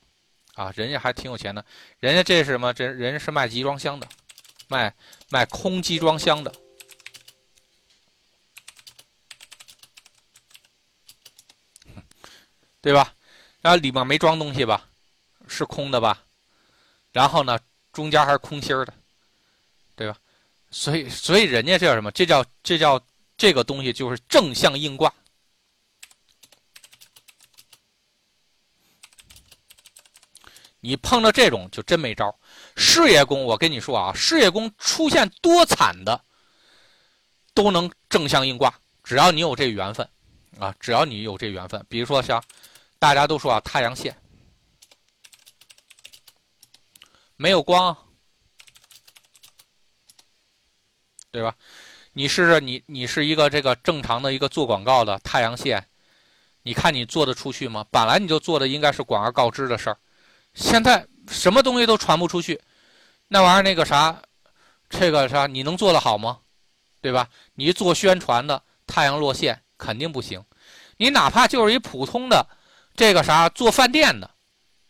[0.53, 1.65] 啊，人家还挺有钱的，
[2.01, 2.71] 人家这是什么？
[2.75, 4.07] 这人是卖集装箱的，
[4.69, 4.95] 卖
[5.31, 6.53] 卖空集装箱的，
[12.83, 13.15] 对吧？
[13.63, 14.87] 然后里面没装东西吧，
[15.49, 16.23] 是空的吧？
[17.13, 17.59] 然后呢，
[17.91, 18.93] 中间还是空心儿的，
[19.97, 20.15] 对吧？
[20.71, 22.11] 所以，所以人家这叫什么？
[22.11, 23.01] 这叫这叫
[23.39, 25.11] 这个东西就是正向硬挂。
[30.81, 32.35] 你碰到这种就真没招。
[32.77, 36.21] 事业宫，我跟你说啊，事业宫出现多惨的，
[37.55, 40.09] 都能正向硬挂，只要你有这缘分
[40.59, 41.85] 啊，只要你有这缘分。
[41.89, 42.43] 比如说像
[42.99, 44.17] 大家都说啊，太阳线
[47.37, 47.97] 没有光，
[51.31, 51.55] 对吧？
[52.13, 55.87] 你试试，你你是一个这个正常的一个做广告的太阳线，
[56.63, 57.87] 你看你做得出去吗？
[57.91, 59.99] 本来你就做的应该是广而告之的事儿。
[60.55, 62.61] 现在什么东西都传不出去，
[63.29, 64.21] 那玩意儿那个啥，
[64.89, 66.39] 这个啥你能做得好吗？
[67.01, 67.29] 对吧？
[67.55, 70.43] 你做宣传的太阳落线肯定不行。
[70.97, 72.47] 你哪怕就是一普通的
[72.95, 74.31] 这个啥做饭店的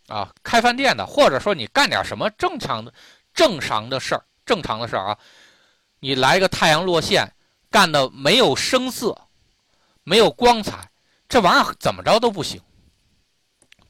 [0.09, 2.93] 啊，开饭店的，或者说你干点什么正常的、
[3.33, 5.19] 正常的事儿、正常的事儿啊，
[6.01, 7.33] 你来个太阳落线，
[7.71, 9.17] 干的没有声色，
[10.03, 10.91] 没有光彩，
[11.29, 12.61] 这玩意儿怎么着都不行。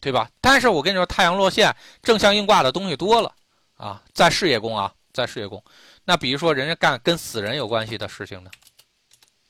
[0.00, 0.30] 对吧？
[0.40, 3.34] 但是我跟你说，太阳落线正向硬挂的东西多了
[3.76, 5.62] 啊，在事业宫啊，在事业宫。
[6.04, 8.50] 那比如说，人家干跟死人有关系的事情呢，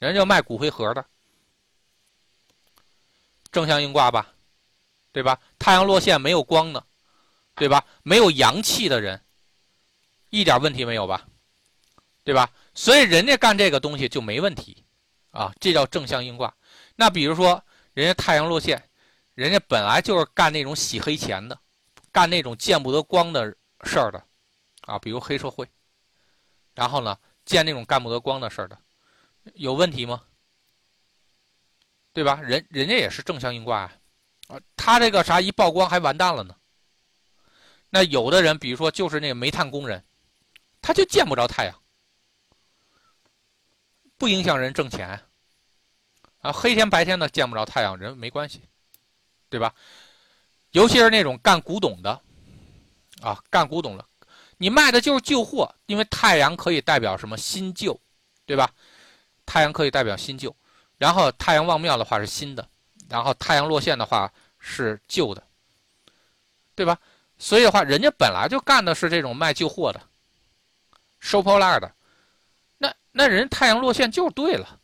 [0.01, 1.05] 人家卖骨灰盒的，
[3.53, 4.27] 正向硬挂吧，
[5.13, 5.39] 对吧？
[5.57, 6.85] 太阳落线没有光的，
[7.55, 7.85] 对吧？
[8.03, 9.23] 没有阳气的人，
[10.31, 11.25] 一点问题没有吧？
[12.25, 12.51] 对吧？
[12.75, 14.85] 所以人家干这个东西就没问题
[15.31, 16.53] 啊，这叫正向硬挂。
[16.97, 17.63] 那比如说，
[17.95, 18.89] 人家太阳落线。
[19.35, 21.59] 人家本来就是干那种洗黑钱的，
[22.12, 24.23] 干那种见不得光的事儿的，
[24.83, 25.69] 啊，比如黑社会。
[26.75, 28.79] 然后呢，见那种干不得光的事儿的，
[29.55, 30.23] 有问题吗？
[32.12, 32.40] 对吧？
[32.43, 33.93] 人人家也是正相应挂啊，
[34.49, 36.55] 啊，他这个啥一曝光还完蛋了呢。
[37.88, 40.05] 那有的人，比如说就是那个煤炭工人，
[40.83, 41.83] 他就见不着太阳，
[44.16, 45.21] 不影响人挣钱
[46.40, 48.62] 啊，黑天白天的见不着太阳，人没关系。
[49.51, 49.75] 对吧？
[50.71, 52.11] 尤其是那种干古董的，
[53.21, 54.05] 啊，干古董的，
[54.57, 58.01] 你卖的就是旧货，因为太阳可以代表什么新旧，
[58.47, 58.71] 对吧？
[59.45, 60.55] 太阳可以代表新旧，
[60.97, 62.67] 然后太阳望庙的话是新的，
[63.09, 65.43] 然后太阳落线的话是旧的，
[66.77, 66.97] 对吧？
[67.37, 70.01] 所以的话，人家本来就干的是这种卖旧货的，
[71.19, 71.93] 收破烂的，
[72.79, 74.79] 那那人太阳落线就对了。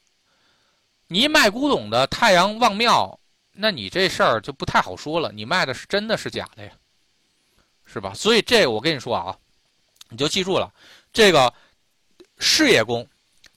[1.07, 3.21] 你卖古董的，太阳望庙。
[3.59, 6.71] 那你这事儿就不太好说了，你卖的是真的是假的呀，
[7.87, 8.13] 是吧？
[8.13, 9.37] 所以这我跟你说啊，
[10.11, 10.71] 你就记住了，
[11.13, 11.53] 这个
[12.39, 13.09] 事业宫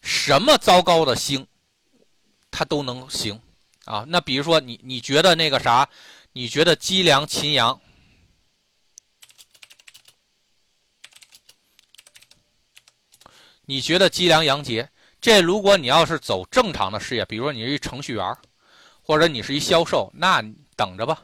[0.02, 1.46] 什么糟糕的星，
[2.50, 3.40] 它都能行
[3.84, 4.06] 啊。
[4.08, 5.88] 那比如说你你觉得那个啥，
[6.32, 7.80] 你觉得积粮秦阳，
[13.66, 18.38] 你觉得积粮阳劫，这如果你要是走正常的事业，比如说你是一程序员。
[19.10, 20.40] 或者你是一销售，那
[20.76, 21.20] 等着吧，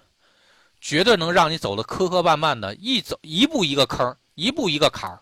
[0.81, 5.21] 绝对能让你走的磕磕绊绊的，一走一步一个坑，一步一个坎儿，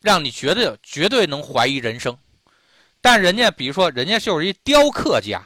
[0.00, 2.18] 让你绝对绝对能怀疑人生。
[3.00, 5.40] 但人家比如说，人家就是一雕刻家，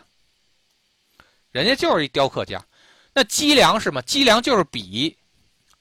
[1.50, 2.64] 人家就是一雕刻家。
[3.12, 4.00] 那脊梁是什么？
[4.00, 5.14] 脊梁就是笔，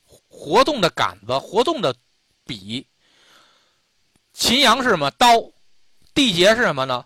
[0.04, 1.96] 活动的杆子，活动的
[2.44, 2.86] 笔。
[4.34, 5.10] 秦阳是什么？
[5.12, 5.42] 刀。
[6.14, 7.06] 地结是什么呢？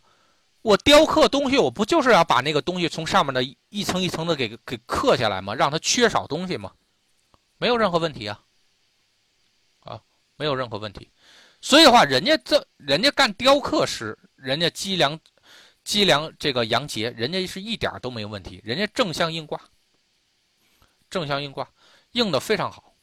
[0.63, 5.54] 我雕刻东西，我不就是要把那个东西从上面的一层一层的给给刻下来吗？
[5.54, 6.71] 让它缺少东西吗？
[7.58, 8.41] 没有任何问题啊，
[9.82, 10.02] 啊，
[10.38, 11.12] 没有任何问题。
[11.60, 15.19] 所以的话，人家这人家干雕刻师，人家积梁
[15.84, 18.62] 积梁这个阳劫，人家是一点都没有问题。
[18.63, 19.60] 人家正向硬挂，
[21.10, 21.69] 正向硬挂，
[22.13, 22.95] 硬的非常好。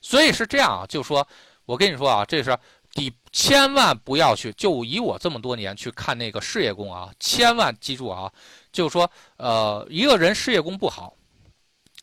[0.00, 1.28] 所以是这样啊，就说
[1.66, 2.58] 我跟你说啊，这是。
[2.96, 8.32] 你千万不要去，就以我这么多年去看那个事业宫啊，千万记住啊，
[8.70, 11.16] 就是说，呃，一个人事业宫不好，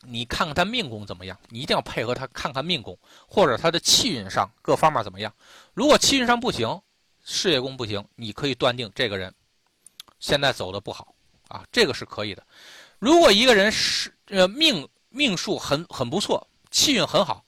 [0.02, 5.34] 你看看他命宫怎么样，你一定要配合他看看命宫，或者他的气运上各方面怎么样。
[5.74, 6.82] 如果气运上不行，
[7.24, 9.34] 事业宫不行，你可以断定这个人
[10.20, 11.16] 现在走的不好
[11.48, 12.46] 啊，这个是可以的。
[13.00, 17.46] 如果一个人是呃命命数很很不错，气运很好，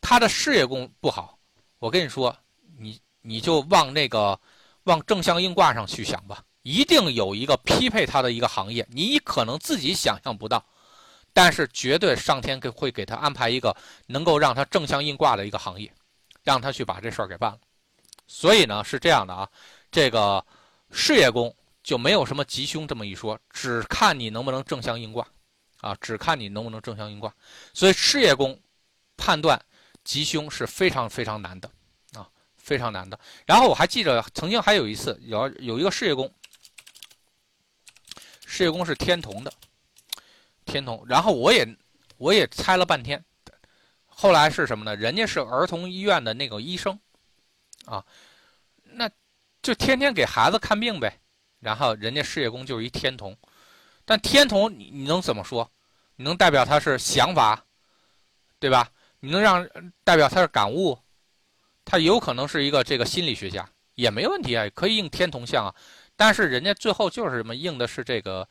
[0.00, 1.36] 他的事业宫不好，
[1.80, 2.32] 我跟你说。
[3.22, 4.38] 你就往那个
[4.84, 10.64] 往正向硬挂上去想吧，一定有一个匹配他的一个行业，你可能自己想象不到，
[11.32, 15.92] 但是绝对上天给会给他安排一个能够让他正向硬挂的一个行业，
[16.42, 17.58] 让他去把这事儿给办了。
[18.26, 19.48] 所以呢是这样的啊，
[19.90, 20.44] 这个
[20.90, 25.26] 事业宫就没有什么吉凶这么一说，只看你能不能正向应卦，
[25.80, 27.34] 啊，只看你能不能正向应卦。
[27.74, 28.58] 所以事业宫
[29.16, 29.60] 判断
[30.04, 31.70] 吉凶是非常非常难的，
[32.70, 33.18] 非常难的。
[33.44, 36.32] 然后我还记着曾经还有一次有有一个事业宫，
[38.46, 39.52] 事业宫是天同的，
[40.64, 41.66] 天同，然后我也
[42.16, 43.20] 我也猜了半天。
[44.06, 44.94] 后来是什么呢？
[44.94, 46.96] 人家是儿童医院的那个医生，
[47.86, 48.06] 啊，
[48.84, 49.10] 那
[49.62, 51.18] 就天天给孩子看病呗。
[51.58, 53.36] 然后人家事业宫就是一天同，
[54.04, 55.68] 但天同你你能怎么说？
[56.14, 57.64] 你能代表他是想法，
[58.60, 58.88] 对吧？
[59.18, 59.68] 你能让
[60.04, 60.96] 代表他是感悟？
[61.90, 65.74] 他有可能是一个这个心理学家，也没问题啊，可以应天同相啊。
[66.14, 68.48] 但是人家最后就是什么应的是这个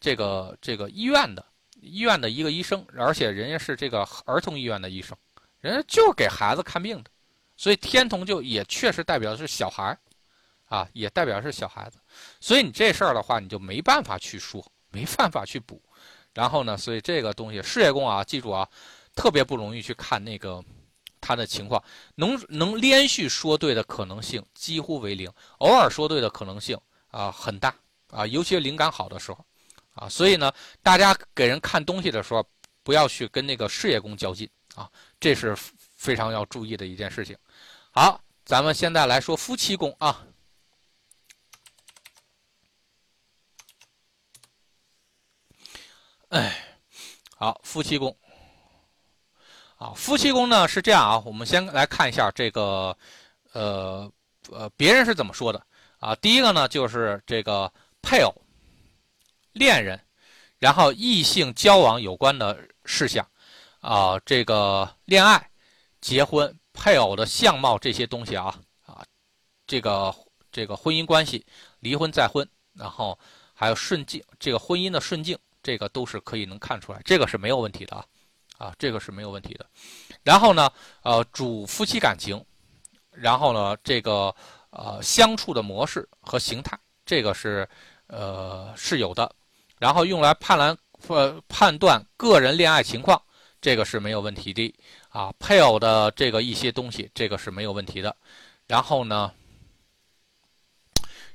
[0.00, 1.44] 这个这个医院的。
[1.82, 5.14] 医院的一个医生，而且人家是这个儿童医院的医生，
[5.60, 7.10] 人家就是给孩子看病的，
[7.56, 9.98] 所以天同就也确实代表的是小孩，
[10.68, 11.98] 啊，也代表是小孩子，
[12.40, 15.82] 所以你这事儿的话，你就没办法去说，没办法去补，
[16.32, 18.68] 然后呢，所以这个东西事业宫啊，记住啊，
[19.16, 20.64] 特别不容易去看那个
[21.22, 21.82] 他的情况，
[22.16, 27.74] 能能连续说对的可能性几乎为零，偶尔说对的可能性啊很大
[28.10, 29.42] 啊，尤其灵感好的时候。
[29.94, 30.50] 啊，所以呢，
[30.82, 32.42] 大家给人看东西的时候，
[32.82, 35.54] 不要去跟那个事业宫较劲啊，这是
[35.94, 37.36] 非常要注意的一件事情。
[37.90, 40.26] 好，咱们现在来说夫妻宫啊。
[46.30, 46.78] 哎，
[47.36, 48.16] 好，夫妻宫。
[49.82, 52.96] 啊，夫妻宫呢是这样啊，我们先来看一下这个，
[53.52, 54.08] 呃
[54.52, 55.60] 呃，别人是怎么说的
[55.98, 56.14] 啊？
[56.16, 58.32] 第一个呢就是这个配偶。
[59.54, 60.00] 恋人，
[60.60, 63.26] 然后异性交往有关的事项，
[63.80, 65.50] 啊，这个恋爱、
[66.00, 68.56] 结婚、配偶的相貌这些东西啊，
[68.86, 69.04] 啊，
[69.66, 70.14] 这个
[70.52, 71.44] 这个婚姻关系、
[71.80, 73.18] 离婚再婚，然后
[73.52, 78.06] 还有顺境，这个婚姻的顺境，这个都是可以能看出来，这个是没有问题的啊，
[78.62, 79.66] 啊，这个是没有问题的。
[80.22, 80.70] 然后呢，
[81.02, 82.40] 呃，主夫妻感情，
[83.10, 84.32] 然后呢，这个
[84.70, 87.68] 呃相处的模式和形态，这个是
[88.06, 89.28] 呃是有的。
[89.80, 90.76] 然后用来判来
[91.08, 93.20] 呃判断个人恋爱情况，
[93.60, 94.72] 这个是没有问题的
[95.08, 95.34] 啊。
[95.40, 98.14] 配偶的这个一些东西，这个是没有问题的。
[98.68, 99.32] 然后呢，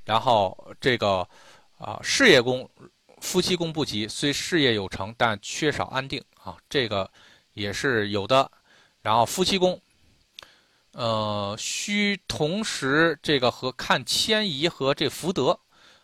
[0.06, 1.28] 然后这个
[1.78, 2.70] 啊事业宫
[3.20, 7.12] 夫妻宫不吉，虽事业有成，但缺少安定啊，这个
[7.54, 8.50] 也是有的。
[9.02, 9.82] 然后夫妻宫，
[10.92, 15.60] 呃，需同时这个和看迁移和这福德。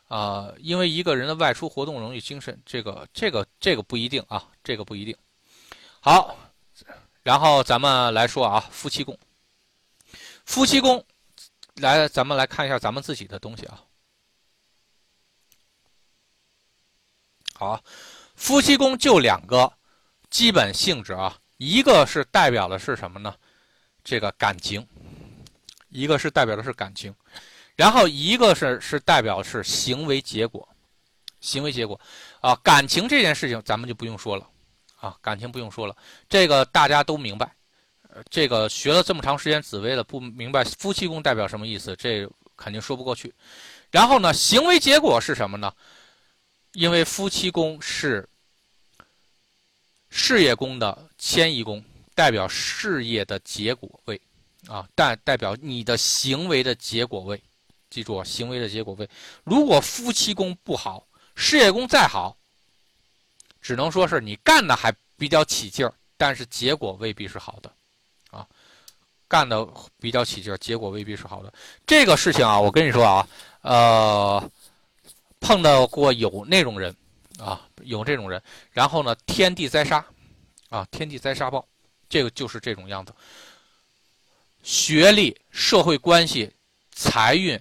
[0.10, 5.18] 啊，因为一个人的外出活动容易精神，这个这个这个不一定啊，这个不一定。
[6.02, 6.38] 好，
[7.24, 9.18] 然后咱们来说啊，夫妻宫，
[10.46, 11.04] 夫妻宫，
[11.78, 13.84] 来，咱们来看一下咱们自己的东西啊。
[17.56, 17.84] 好，
[18.36, 19.74] 夫妻宫就两个
[20.34, 23.36] 基本性质啊，一个是代表的是什么呢？
[24.04, 24.86] 这个感情，
[25.90, 27.14] 一个是代表的是感情。
[27.76, 30.68] 然后一个是是代表是行为结果，
[31.40, 32.00] 行为结果，
[32.42, 34.50] 啊，感情这件事情咱们就不用说了，
[34.96, 35.96] 啊，感情不用说了，
[36.28, 37.54] 这个大家都明白，
[38.28, 42.28] 这个学了这么长时间紫薇了，不明白夫妻宫代表什么意思，这
[42.58, 43.32] 肯定说不过去。
[43.92, 45.72] 然后呢，行为结果是什么呢？
[46.72, 48.28] 因为夫妻宫是
[50.16, 51.84] 事业宫的迁移宫，
[52.14, 54.22] 代表事业的结果位，
[54.68, 57.42] 啊，代代表你的行为的结果位。
[57.90, 59.10] 记住啊，行为的结果位。
[59.44, 61.06] 如果夫妻宫不好，
[61.36, 62.38] 事业宫再好，
[63.60, 67.74] 只能说是你干的还比较起劲儿，但是结果未必是好的，
[68.30, 68.48] 啊，
[69.28, 69.68] 干的
[70.00, 71.52] 比较起劲儿，结果未必是好的。
[71.88, 73.28] 这个事情啊，我跟你说啊，
[73.62, 74.52] 呃，
[75.40, 76.96] 碰到过有那种人，
[77.40, 80.06] 啊，有这种人，然后呢，天地灾杀，
[80.70, 81.68] 啊，天地灾杀报，
[82.10, 83.14] 这个就是这种样子。
[84.62, 86.52] 学历、社会关系、
[86.92, 87.60] 财运。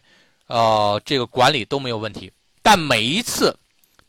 [0.48, 3.56] 呃，这个管理都没有问题，但每一次，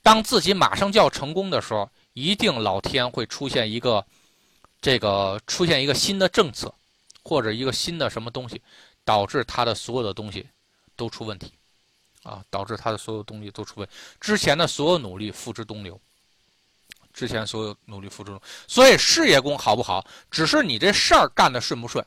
[0.01, 4.05] 当自己马上就要成功的时候，一定老天会出现一个，
[4.82, 6.74] 这个出现一个新的政策，
[7.24, 8.61] 或者一个新的什么东西，
[9.05, 10.45] 导致他的所有的东西
[10.97, 11.53] 都出问题，
[12.24, 16.00] 啊，导致他的所有东西都出问题，之前的所有努力付之东流，
[17.14, 22.06] 之前所有努力付之东流，所以事业宫好不好，只是你这事儿干的顺不顺。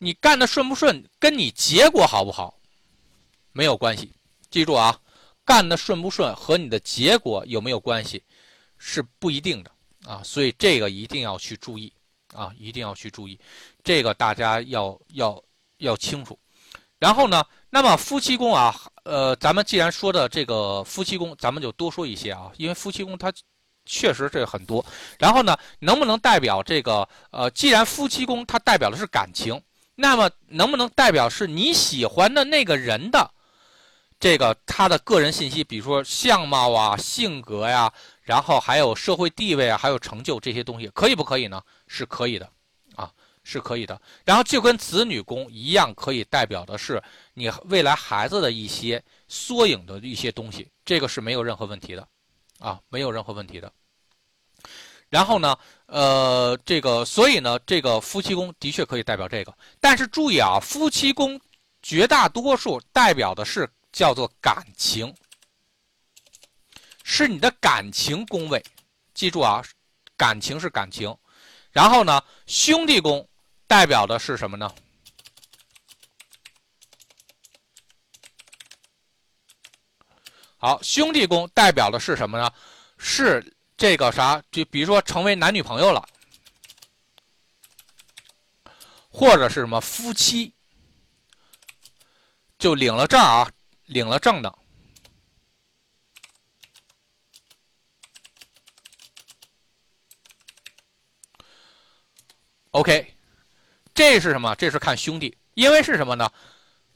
[0.00, 2.56] 你干的顺不顺，跟你结果好不好
[3.50, 4.12] 没有关系。
[4.48, 4.96] 记住啊，
[5.44, 8.22] 干的顺不顺和你的结果有没有关系
[8.78, 9.70] 是不一定的
[10.04, 10.22] 啊。
[10.22, 11.92] 所以这个一定要去注意
[12.32, 13.36] 啊，一定要去注意。
[13.82, 15.42] 这个大家要要
[15.78, 16.38] 要清楚。
[17.00, 23.32] 然后呢，那么夫妻宫啊，呃，咱们既然说的这个夫妻宫，咱们就多说一些啊，因为夫妻宫它
[23.84, 24.84] 确实这很多。
[25.18, 29.60] 然后呢，能不能代表这个呃，既然夫妻宫它代表的是感情，
[29.94, 33.30] 那么能不能代表是你喜欢的那个人的
[34.18, 37.92] 这个他的个人信息，比如说相貌啊、性格呀，
[38.22, 41.62] 然后还有社会地位啊，还有成就这些东西，可以不可以呢？
[41.86, 42.48] 是可以的。
[43.50, 52.06] 是可以的，然后就跟子女宫一样，可以代表的是你未来孩子的一些缩影的一些东西，这个是没有任何问题的，
[52.58, 53.72] 啊，没有任何问题的。
[55.08, 61.40] 然后呢，呃，这个所以呢，这个夫妻宫的确可以代表这个，但是注意啊，夫妻宫
[61.80, 65.14] 绝大多数代表的是叫做感情，
[67.02, 68.62] 是你的感情宫位，
[69.14, 69.64] 记住啊，
[70.18, 71.16] 感情是感情。
[71.70, 73.26] 然后呢，兄弟宫。
[73.68, 74.74] 代表的是什么呢？
[80.56, 82.52] 好，兄弟宫代表的是什么呢？
[82.96, 84.42] 是这个啥？
[84.50, 86.08] 就比如说成为男女朋友了，
[89.08, 90.52] 或者是什么夫妻，
[92.58, 93.48] 就领了证啊，
[93.84, 94.58] 领了证的。
[102.70, 103.17] OK。
[103.98, 104.54] 这是什么？
[104.54, 106.30] 这是看兄弟，因为是什么呢？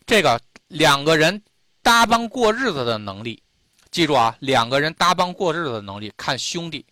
[0.07, 1.43] 这个两个人
[1.83, 3.43] 搭帮过日子的能力，
[3.91, 6.87] 记住啊，两个人搭帮过日子的能力看兄弟，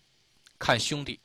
[0.59, 1.17] 看兄弟。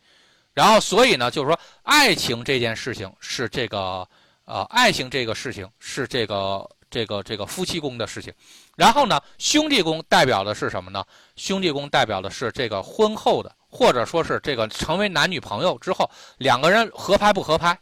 [0.55, 4.09] 然后，所以呢，就是说，爱情这件事情是这个，
[4.45, 8.33] 呃，爱情这个事情是这个，这个，这个夫妻宫的事情。
[8.77, 11.05] 然后呢，兄弟宫代表的是什么呢？
[11.35, 16.09] 兄弟宫代表的是这个婚后的，或者说是这个成为男女朋友之后，
[16.39, 17.77] 两个人合拍不合拍。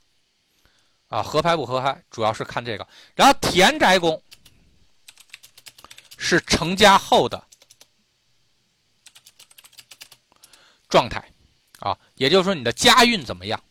[1.14, 2.84] 啊，合拍不合拍，主要是看这个。
[3.14, 4.20] 然后田宅宫
[6.18, 7.40] 是成家后的
[10.88, 11.24] 状态，
[11.78, 13.62] 啊，也就是说你的家运怎么样，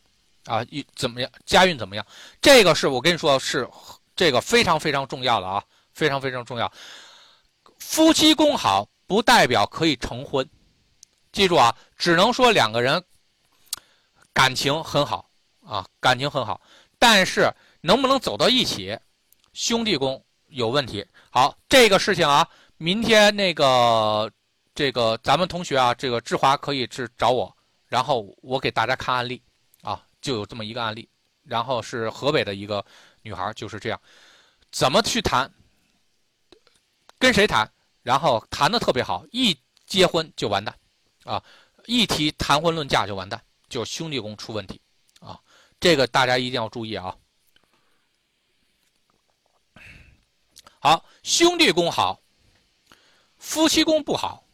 [0.45, 2.05] 啊，运怎么样，家运怎么样？
[2.41, 3.69] 这个是我跟你说是
[4.15, 5.61] 这个非常非常重要的啊，
[5.93, 6.71] 非常非常重要。
[7.77, 10.49] 夫妻宫好不代表可以成婚，
[11.33, 13.03] 记住啊，只能说两个人
[14.31, 15.29] 感情很好
[15.65, 16.61] 啊，感情很好。
[17.03, 18.97] 但是能不能走到一起，
[19.51, 21.05] 兄弟宫有问题。
[21.29, 22.47] 好，这个事情啊，
[22.77, 24.31] 明天那个
[24.73, 27.53] 这个咱们同学啊，这个志华可以去找我，
[27.89, 29.43] 然后我给大家看案例
[29.81, 31.09] 啊，就有这么一个案例，
[31.43, 32.81] 然后是河北的一个
[33.21, 33.99] 女孩，就是这样，
[34.71, 35.51] 怎么去谈，
[37.19, 37.69] 跟谁谈，
[38.01, 39.53] 然后谈的特别好，一
[39.85, 40.73] 结婚就完蛋，
[41.25, 41.43] 啊，
[41.85, 44.79] 一提谈婚论嫁就完蛋，就兄弟宫出问题。
[45.84, 47.13] 这个大家一定要注意啊！
[50.79, 52.21] 好，兄弟宫好，
[53.38, 54.45] 夫妻宫不好，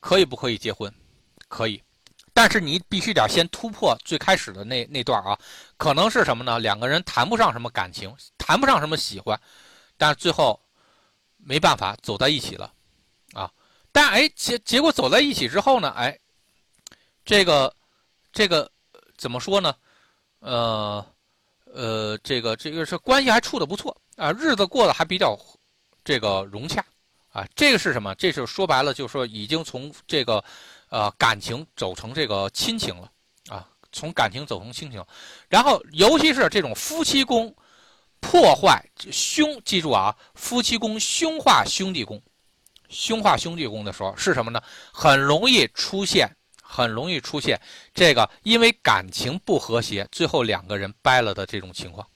[0.00, 0.90] 可以不可以结婚？
[1.48, 1.82] 可以，
[2.32, 5.38] 但是你必须得先突破最开始的那那段啊。
[5.76, 6.58] 可能是什么呢？
[6.58, 9.38] 两个人谈不上什么感情，谈不上什么喜欢，
[9.98, 10.58] 但最后
[11.36, 12.72] 没办法走在一起了
[13.34, 13.52] 啊。
[13.92, 15.90] 但哎结结果走在一起之后呢？
[15.90, 16.18] 哎，
[17.22, 17.76] 这个
[18.32, 18.72] 这个
[19.18, 19.76] 怎么说呢？
[20.42, 21.06] 呃，
[21.72, 25.38] 呃，这个这个是关系还处的不错啊，日子过得还比较
[26.04, 26.84] 这个融洽
[27.30, 27.46] 啊。
[27.54, 28.12] 这个是什么？
[28.16, 30.42] 这是说白了，就是说已经从这个
[30.88, 33.08] 呃感情走成这个亲情了
[33.50, 35.04] 啊，从感情走成亲情。
[35.48, 37.54] 然后，尤其是这种夫妻宫
[38.18, 42.20] 破坏兄，记住啊，夫妻宫凶化兄弟宫，
[42.88, 44.60] 凶化兄弟宫的时候是什么呢？
[44.92, 46.28] 很容易出现。
[46.74, 47.60] 很容易出现
[47.92, 52.06] 这个，因为感情不和谐，最后两个人掰了的这种情况，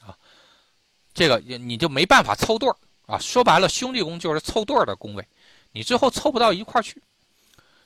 [0.00, 0.16] 啊，
[1.12, 2.76] 这个你就没办法凑对儿
[3.06, 3.18] 啊。
[3.18, 5.26] 说白了，兄弟宫就是凑对儿的宫位，
[5.72, 7.02] 你最后凑不到一块儿去。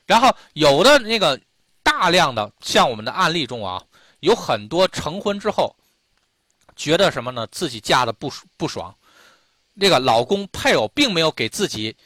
[0.05, 1.41] 然后有的那个
[1.83, 3.83] 大量的像我们的案例中啊，
[4.21, 5.75] 有很多成婚之后，
[6.77, 7.47] 觉得什么呢？
[7.47, 8.95] 自己嫁的不不爽，
[9.73, 11.97] 那个老公配偶并没有给自己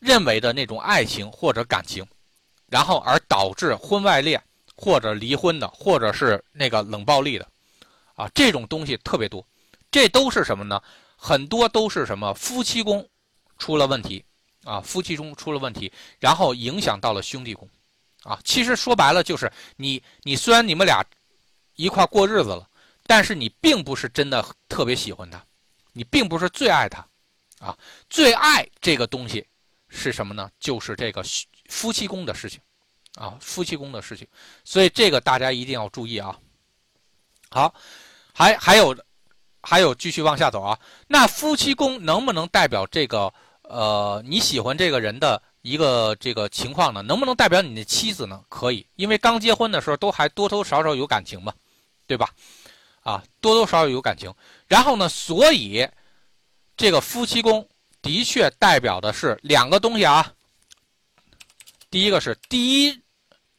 [0.00, 2.04] 认为的那种爱情或者感情。
[2.72, 4.42] 然后而导致婚外恋，
[4.74, 7.46] 或者离婚的，或者是那个冷暴力的，
[8.14, 9.46] 啊，这种东西特别多，
[9.90, 10.82] 这都是什么呢？
[11.14, 13.06] 很多都是什么夫妻宫
[13.58, 14.24] 出了问题，
[14.64, 17.68] 啊，夫妻中出了问题，然后影响到了兄弟宫，
[18.22, 21.04] 啊，其实说白了就是你你虽然你们俩
[21.76, 22.66] 一块过日子了，
[23.06, 25.44] 但是你并不是真的特别喜欢他，
[25.92, 27.06] 你并不是最爱他，
[27.60, 27.76] 啊，
[28.08, 29.46] 最爱这个东西
[29.90, 30.50] 是什么呢？
[30.58, 31.22] 就是这个。
[31.68, 32.60] 夫妻宫的事情，
[33.14, 34.26] 啊，夫妻宫的事情，
[34.64, 36.36] 所以这个大家一定要注意啊。
[37.50, 37.74] 好，
[38.32, 38.96] 还还有
[39.62, 40.78] 还有继续往下走啊。
[41.06, 43.32] 那夫妻宫能不能代表这个
[43.62, 47.02] 呃你喜欢这个人的一个这个情况呢？
[47.02, 48.42] 能不能代表你的妻子呢？
[48.48, 51.52] 可以，因为刚结婚的时候都还多多少少有感情嘛，
[52.06, 52.28] 对吧？
[53.02, 54.32] 啊，多多少少有感情。
[54.66, 55.86] 然后呢，所以
[56.76, 57.68] 这个夫妻宫
[58.00, 60.32] 的确代表的是两个东西啊。
[61.92, 63.02] 第一个是第一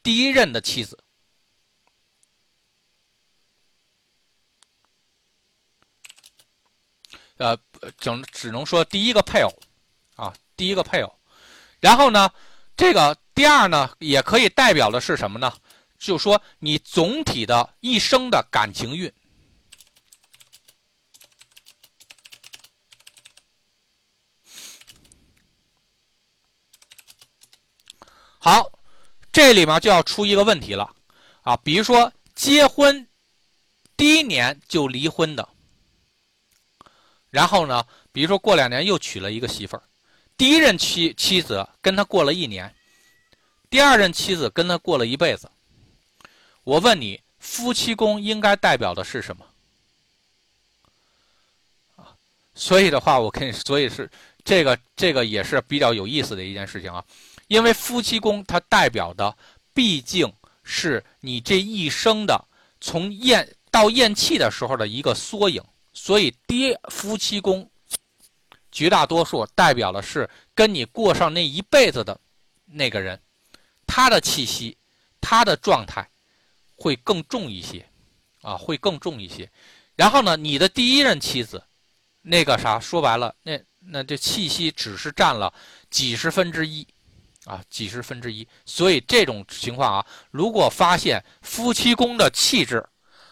[0.02, 0.98] 第一任的妻子。
[7.36, 7.56] 呃，
[7.96, 9.50] 整只能说第一个配偶，
[10.16, 11.16] 啊，第一个配偶，
[11.78, 12.28] 然后呢，
[12.76, 15.56] 这个第二呢，也可以代表的是什么呢？
[15.96, 19.12] 就说你总体的一生的感情运。
[28.44, 28.70] 好，
[29.32, 30.94] 这里面就要出一个问题了，
[31.44, 33.08] 啊，比如说结婚
[33.96, 35.48] 第一年就离婚的。
[37.30, 37.82] 然后呢，
[38.12, 39.82] 比如说过两年又娶了一个媳妇儿，
[40.36, 42.70] 第一任妻妻子跟他过了一年，
[43.70, 45.50] 第二任妻子跟他过了一辈子。
[46.64, 49.46] 我问你，夫妻宫应该代表的是什么？
[52.54, 54.10] 所以的话，我跟你，所以是
[54.44, 57.02] 这个这个也是比较有意思的一件事情啊，
[57.54, 59.36] 因为夫妻宫它代表的
[59.72, 60.30] 毕竟
[60.64, 62.44] 是你这一生的
[62.80, 65.62] 从咽到咽气的时候的一个缩影。
[65.92, 67.70] 所以，爹夫妻宫，
[68.72, 72.20] 绝大多数代表的是跟你过上那一辈子的
[72.64, 73.16] 那个人，
[73.86, 74.76] 他的气息，
[75.20, 76.04] 他的状态
[76.74, 77.86] 会更重一些，
[78.42, 79.48] 啊，会更重一些。
[79.94, 81.62] 然后呢，你的第一任妻子，
[82.20, 85.54] 那个啥，说白了，那那这气息只是占了
[85.88, 86.84] 几十分之一，
[87.44, 88.46] 啊，几十分之一。
[88.64, 92.84] 所以这种情况啊，如果发现夫妻宫的气质，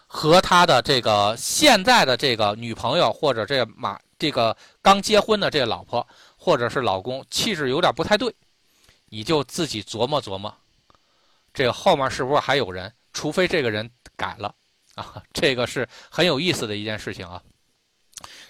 [0.07, 6.07] 和他的这个现在的这个女朋友，或者这马这个刚结婚的这个老婆，
[6.37, 8.35] 或者是老公，气质有点不太对，
[9.07, 10.55] 你就自己琢磨琢磨，
[11.55, 12.93] 这个后面是不是还有人？
[13.15, 14.55] 除非这个人改了
[14.95, 17.43] 啊，这个是很有意思的一件事情啊。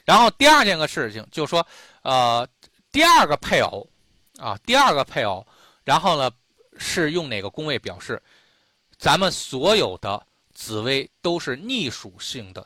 [0.04, 1.64] 然后第二件个事情就是说，
[2.02, 2.46] 呃，
[2.90, 3.88] 第二个配偶
[4.38, 5.46] 啊，第二个配偶，
[5.84, 6.30] 然后呢
[6.76, 8.22] 是用哪个宫位表示？
[8.98, 10.26] 咱们所有的。
[10.54, 12.64] 紫薇都是逆属性的，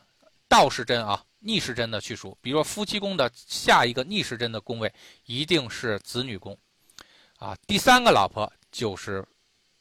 [0.49, 2.37] 倒时针啊，逆时针的去数。
[2.43, 4.93] 比如说夫妻宫的下一个逆时针的宫位
[5.25, 6.59] 一定是子女宫，
[7.39, 9.25] 啊，第三个老婆就是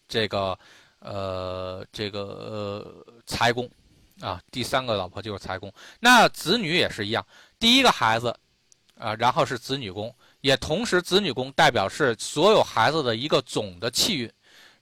[0.08, 0.58] 这个
[1.00, 3.68] 呃这个呃财宫，
[4.22, 5.74] 啊，第三个老婆就是财宫。
[6.00, 7.26] 那子女也是一样，
[7.58, 8.34] 第一个孩子
[9.00, 10.16] 啊，然后是子女宫，
[10.46, 14.32] 也同时子女宫代表是所有孩子的一个总的气运，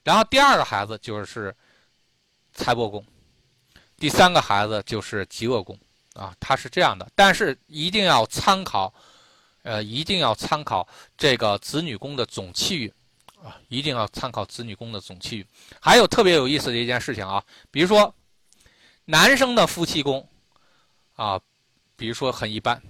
[0.02, 1.56] 然后第二个孩子就是
[2.52, 3.02] 财帛宫。
[3.96, 5.74] 第三个孩子就是极恶宫，
[6.12, 8.92] 啊，他是这样的，但是一定要参考，
[9.62, 10.86] 呃，一定要参考
[11.16, 12.92] 这个子女宫的总气运，
[13.42, 15.46] 啊，一定要参考子女宫的总气运。
[15.80, 18.14] 还有特别有意思的一件事情啊，比如说
[19.06, 20.28] 男生的夫妻宫，
[21.14, 21.40] 啊，
[21.96, 22.82] 比如说很一般，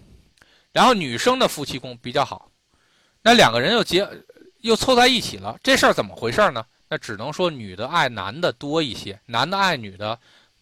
[0.73, 2.51] 然后女生的夫妻宫比较好，
[3.25, 4.09] 那两个人又结
[4.61, 6.65] 又凑在一起了，这事儿怎么回事呢？
[6.89, 10.17] 那只能说女的爱男的多一些，男的爱女的。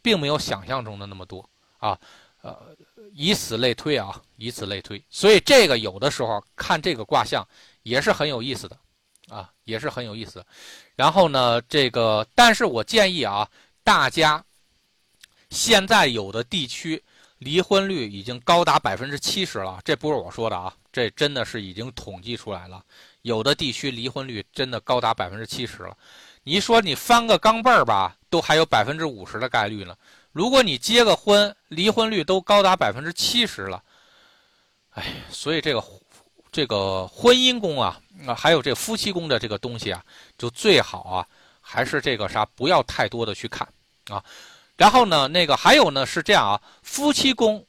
[0.04, 1.48] 并没有想象中的那么多
[1.78, 1.96] 啊，
[2.40, 2.76] 呃，
[3.14, 7.46] 以此类推啊，以此类推，所以这个有的时候看这个卦象
[7.84, 8.76] 也是很有意思的
[9.28, 10.44] 啊，也是很有意思。
[10.96, 13.48] 然后呢，这个，但是我建议啊，
[13.84, 14.44] 大家
[15.50, 17.00] 现在有的地区
[17.38, 22.84] 离婚率已经高达百分之七十了，这不是我说的啊，这真的是已经统计出来了，
[23.22, 25.97] 有的地区离婚率真的高达百分之七十了。
[26.45, 29.97] 你说你翻个钢镚儿吧，都还有百分之五十的概率呢。
[30.32, 33.82] 如果你结个婚，离婚率都高达百分之七十了。
[34.90, 35.84] 哎，所以这个
[36.51, 40.05] 这个婚姻宫啊，啊，还有这夫妻宫的这个东西啊，
[40.36, 41.26] 就最好啊，
[41.61, 43.66] 还是这个啥，不要太多的去看
[44.09, 44.22] 啊。
[44.76, 47.64] 然后呢，那个还有呢是这样啊，夫妻宫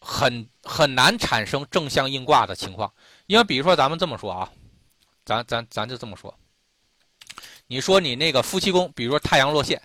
[0.00, 2.92] 很很难产生正向应卦的情况，
[3.26, 4.50] 因为比如说咱们这么说啊，
[5.24, 6.34] 咱咱咱就这么说。
[7.68, 9.80] 你说你那个夫妻宫，比如说太阳落陷，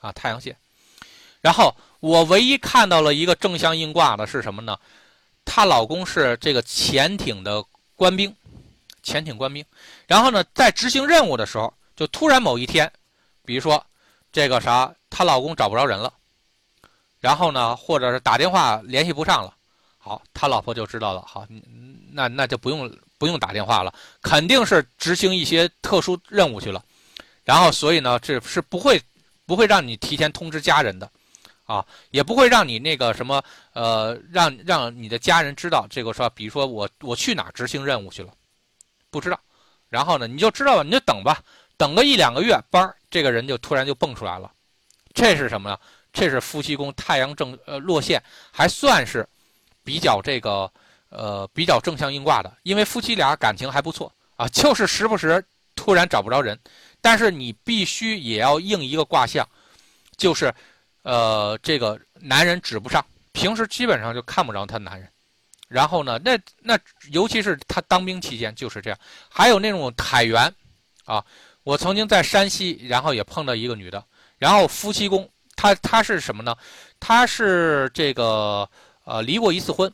[0.00, 0.56] 啊，太阳线，
[1.40, 4.78] 然后我唯一看到了一个正向应卦的是什么呢？
[5.44, 7.64] 她老公是这个潜艇的
[7.96, 8.34] 官兵，
[9.02, 9.64] 潜艇官兵，
[10.06, 12.90] 然后呢，在执行任务的时候，就突然某一天，
[13.44, 13.84] 比如说
[14.32, 16.12] 这个啥，她老公找不着人了，
[17.20, 19.54] 然后呢，或者是打电话联系不上了，
[19.98, 21.46] 好，他老婆就知道了，好，
[22.10, 22.90] 那那就不用。
[23.20, 23.92] 不用打电话了，
[24.22, 26.82] 肯定是执行一些特殊任务去了，
[27.44, 28.98] 然后所以呢，这是不会
[29.44, 31.06] 不会让你提前通知家人的，
[31.66, 33.44] 啊，也不会让你那个什么
[33.74, 38.32] 呃，让让你的家人知道这个说，比如说我我去哪执行任务去了，
[39.10, 39.38] 不知道。
[39.90, 41.42] 然后呢，你就知道了，你就等吧，
[41.76, 44.50] 等个一两个月，班这个人就突然就蹦出来了。
[45.12, 45.78] 这是什么呢？
[46.12, 49.26] 这是夫妻宫太阳正呃落陷，还算是
[49.84, 50.70] 比较这个
[51.08, 55.44] 呃比较正向应卦的，因为夫妻俩感情还不错啊，就是时不时
[55.74, 56.58] 突然找不着人。
[57.00, 59.48] 但是你必须也要应一个卦象，
[60.16, 60.52] 就是
[61.02, 65.08] 呃这个男人指不上，平时基本上就看不着他男人。
[65.66, 66.78] 然后呢，那那
[67.12, 68.98] 尤其是他当兵期间就是这样。
[69.28, 70.52] 还有那种海员，
[71.04, 71.24] 啊，
[71.62, 74.04] 我曾经在山西，然后也碰到一个女的，
[74.36, 75.30] 然后夫妻宫，
[75.60, 76.56] 他他是什么呢？
[76.98, 78.66] 他是这个
[79.04, 79.92] 呃离过一次婚，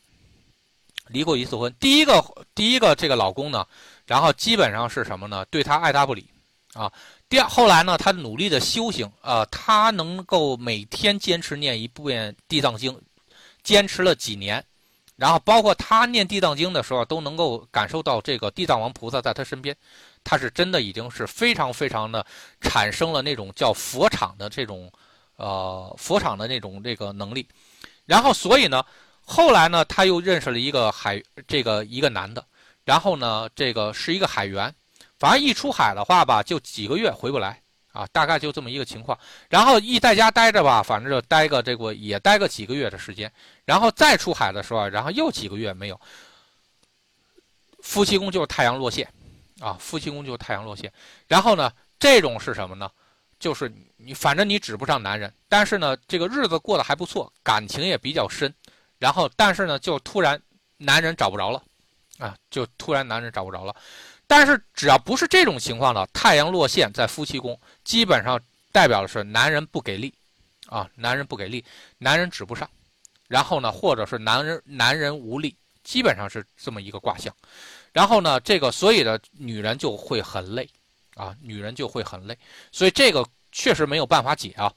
[1.09, 1.75] 离过一次婚。
[1.81, 3.67] 第一个第一个这个老公呢，
[4.07, 5.45] 然后基本上是什么呢？
[5.51, 6.25] 对她爱答不理，
[6.75, 6.93] 啊。
[7.29, 12.97] 第二后来呢，她努力的修行，啊，她能够每天坚持念一遍地藏经，
[13.65, 14.65] 坚持了几年。
[15.17, 19.75] 然后，包括他念地藏经的时候，都能够感受到这个地藏王菩萨在他身边，
[20.23, 22.25] 他是真的已经是非常非常的
[22.61, 24.93] 产生了那种叫佛场的这种，
[25.37, 27.47] 呃，佛场的那种这个能力。
[28.05, 28.85] 然后，所以呢，
[29.25, 32.45] 后来呢，他又认识了一个海，这个一个男的，
[32.85, 34.75] 然后呢，这个是一个海员，
[35.19, 37.61] 反正一出海的话吧，就几个月回不来。
[37.93, 39.19] 啊，大概就这么一个情况，
[39.49, 43.33] 然后一在家待着吧，反正就待个这个也待个几个月的时间，
[43.65, 45.99] 然后再出海的时候，然后又几个月没有。
[47.81, 49.11] 夫妻宫就是太阳落陷，
[49.61, 50.93] 啊，夫妻宫就是太阳落陷。
[51.27, 52.91] 然后呢，这种是什么呢？
[53.39, 58.53] 就是你反正你指不上男人，但是呢，这个日子过得还不错，感情也比较深。
[58.99, 60.41] 然后但是呢，就突然
[60.79, 61.63] 男人找不着了，
[62.19, 63.77] 啊，就突然男人找不着了。
[64.27, 68.41] 但是只要不是这种情况的，太阳落陷在夫妻宫，基本上
[68.73, 70.13] 代表的是男人不给力，
[70.67, 71.65] 啊，男人不给力，
[71.99, 72.69] 男人指不上，
[73.29, 77.33] 然后呢，或者是男人男人无力，基本上是这么一个卦象。
[77.93, 80.69] 然后呢，这个所以的女人就会很累，
[81.17, 82.39] 啊，女人就会很累。
[82.71, 84.73] 所以这个确实没有办法解啊，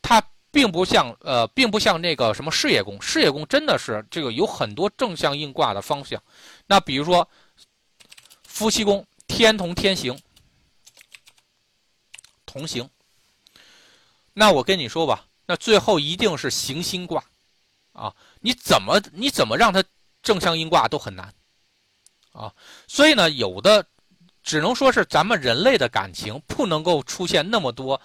[0.00, 0.22] 它
[0.52, 6.22] 并不像呃，并不像那个什么事业宫，事业宫真的是这个有很多正向应卦的方向。
[6.66, 7.28] 那比如说。
[8.52, 10.20] 夫妻宫天同天行，
[12.44, 12.86] 同行。
[14.34, 17.24] 那我跟你说吧，那最后一定是行星卦，
[17.92, 19.82] 啊，你怎么你怎么让它
[20.22, 21.32] 正向应卦都很难，
[22.32, 22.52] 啊，
[22.86, 23.86] 所以呢，有的
[24.42, 28.00] 只能说是咱们人类的感情不能够出现那么多，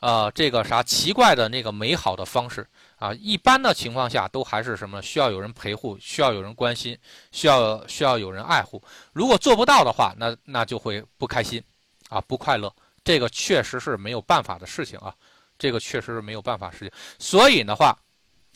[0.00, 2.66] 呃，这个啥奇怪的那个美好的方式。
[2.98, 6.98] 啊，一般的情况下都还是什么需要有人陪护，需要有人关心，
[7.30, 8.82] 需要需要有人爱护。
[9.12, 11.62] 如果做不到的话，那那就会不开心，
[12.08, 12.74] 啊，不快乐。
[13.04, 15.14] 这个确实是没有办法的事情啊，
[15.58, 16.90] 这个确实是没有办法事情。
[17.18, 17.94] 所以的话，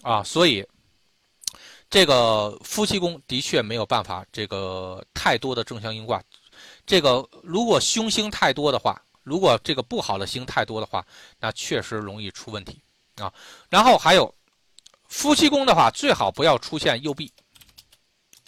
[0.00, 0.66] 啊，所以
[1.90, 6.22] 这个夫妻宫的确没有办法，这个太多的正向应卦。
[6.86, 11.04] 这个如果凶星太多的话，如果这个不好的星太多的话，
[11.38, 12.80] 那确实容易出问题。
[13.16, 13.32] 啊，
[13.68, 14.34] 然后还有
[15.08, 17.30] 夫妻宫的话，最好不要出现右臂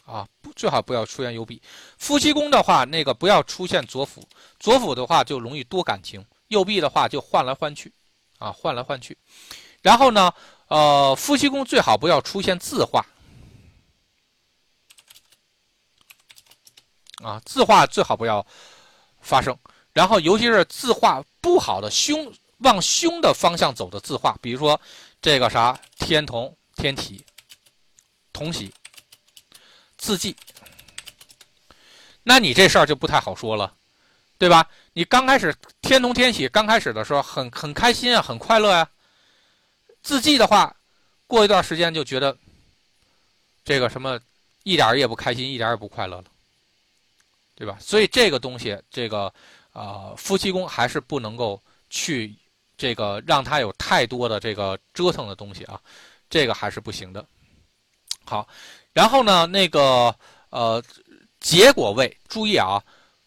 [0.06, 0.26] 啊，
[0.56, 1.60] 最好不要出现右臂。
[1.98, 4.26] 夫妻宫的话，那个不要出现左辅，
[4.58, 7.92] 左辅的话就容易多感情，右臂的话就换来换去，
[8.38, 9.18] 啊，换来换去。
[9.82, 10.32] 然后呢，
[10.68, 13.04] 呃，夫妻宫最好不要出现字画，
[17.22, 18.44] 啊，字画最好不要
[19.20, 19.56] 发生。
[19.92, 22.32] 然后尤其是字画不好的凶。
[22.62, 24.80] 往凶的方向走的字画，比如说
[25.20, 27.24] 这个啥天同天体
[28.32, 28.72] 同喜
[29.98, 30.36] 字迹，
[32.22, 33.74] 那你这事儿就不太好说了，
[34.38, 34.64] 对吧？
[34.92, 38.88] 你刚开始天同天喜，刚开始的时候很很开心啊，很快乐呀。
[40.04, 40.76] 字迹的话，
[41.26, 42.38] 过一段时间就觉得
[43.64, 44.20] 这个什么
[44.62, 46.24] 一点也不开心，一点也不快乐了，
[47.54, 47.76] 对吧？
[47.80, 49.32] 所以这个东西，这个
[49.72, 52.34] 啊夫妻宫还是不能够去。
[52.74, 55.80] 这个让他有太多的这个折腾的东西啊，
[56.28, 57.24] 这个还是不行的。
[58.24, 58.48] 好，
[58.92, 60.12] 然后呢，那个
[60.50, 60.82] 呃，
[61.38, 62.82] 结果位，注意啊，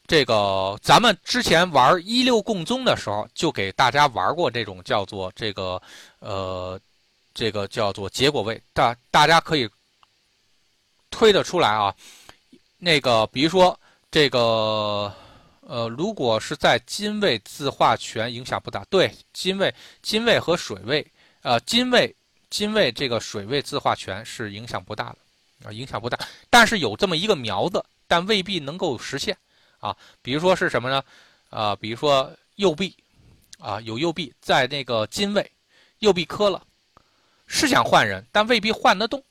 [0.07, 5.82] 这个咱们之前玩一六共宗的时候，就给大家玩过这种叫做这个
[6.19, 6.78] 呃，
[7.34, 9.69] 这个叫做结果位，大大家可以
[11.11, 11.95] 推得出来啊。
[12.78, 13.80] 那个比如说
[14.16, 15.13] 这个。
[15.68, 21.05] 呃，如果是在金位自化权影响不大，对金位、金位和水位，
[21.41, 22.16] 呃，金位、
[22.49, 26.18] 金位这个水位自化权是影响不大的，啊，影响不大。
[26.49, 29.36] 但是有这么一个苗子，但未必能够实现，
[29.80, 31.03] 啊，比如说是什么呢？
[31.49, 32.95] 啊，比如说右臂，
[33.57, 35.51] 啊，有右臂在那个金位，
[35.99, 36.63] 右臂磕了，
[37.47, 39.22] 是想换人，但未必换得动，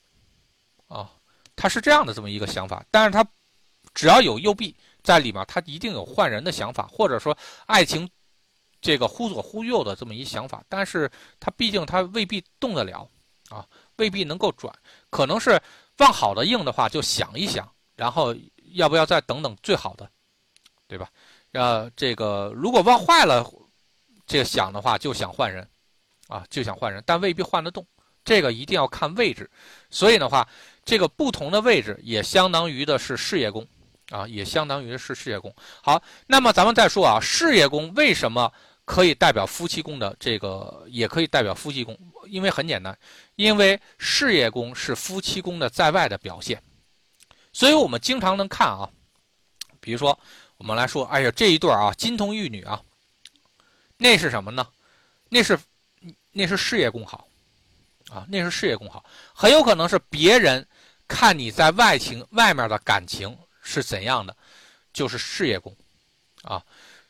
[0.89, 1.09] 啊，
[1.55, 2.85] 他是这样的这么一个想法。
[2.91, 3.25] 但是他
[3.95, 7.35] 只要有右臂在里面，他一定有换人的想法，或者说
[7.65, 8.07] 爱情
[8.81, 10.63] 这个忽左忽右的这么一想法。
[10.69, 13.09] 但是他毕竟他未必动得了，
[13.49, 13.65] 啊，
[13.95, 14.71] 未必能够转，
[15.09, 15.59] 可能是
[15.97, 18.35] 往好的硬的话就想一想，然后
[18.73, 20.07] 要不要再等等最好的，
[20.87, 21.09] 对吧？
[21.53, 23.49] 呃，这个如果往坏了
[24.27, 25.65] 这个想的话，就想换人，
[26.27, 27.85] 啊，就想换人，但未必换得动。
[28.25, 29.47] 这个一定要看位置，
[29.91, 30.45] 所以的话，
[30.83, 33.65] 这个不同的位置也相当于的是事业宫，
[34.09, 35.53] 啊，也相当于是事业宫。
[35.81, 38.51] 好，那么咱们再说啊，事业宫为什么
[38.85, 41.97] 可以代表夫妻宫的这个，也可以代表夫妻宫？
[42.27, 42.97] 因为很简单，
[43.35, 46.61] 因为事业宫是夫妻宫的在外的表现，
[47.53, 48.89] 所以我们经常能看啊，
[49.79, 50.17] 比如说
[50.57, 52.81] 我们来说，哎呀，这一对啊，金童玉女啊，
[53.97, 54.67] 那是什么呢？
[55.29, 55.59] 那是
[56.31, 57.27] 那是事业宫好。
[58.11, 59.03] 啊，那是事业宫好，
[59.33, 60.63] 很有可能是别人
[61.07, 63.35] 看你在外情外面的感情
[63.65, 64.33] 是怎样的，
[64.93, 65.75] 就是事业宫，
[66.43, 66.63] 啊，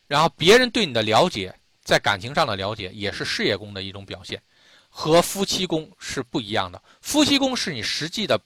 [0.08, 1.54] 然后别人对你的了解，
[1.84, 4.42] 在感情上的了解也是事业宫的一种表现，
[4.90, 6.82] 和夫妻宫是不一样的。
[7.02, 8.40] 夫妻宫是你实际的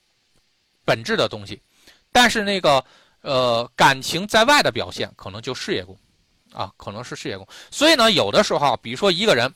[0.83, 1.61] 本质的东西，
[2.11, 2.83] 但是那个
[3.21, 5.95] 呃感情在外的表现可能就事业宫，
[6.51, 7.47] 啊，可能是事业宫。
[7.71, 9.53] 所以呢，有的时候比如说一个人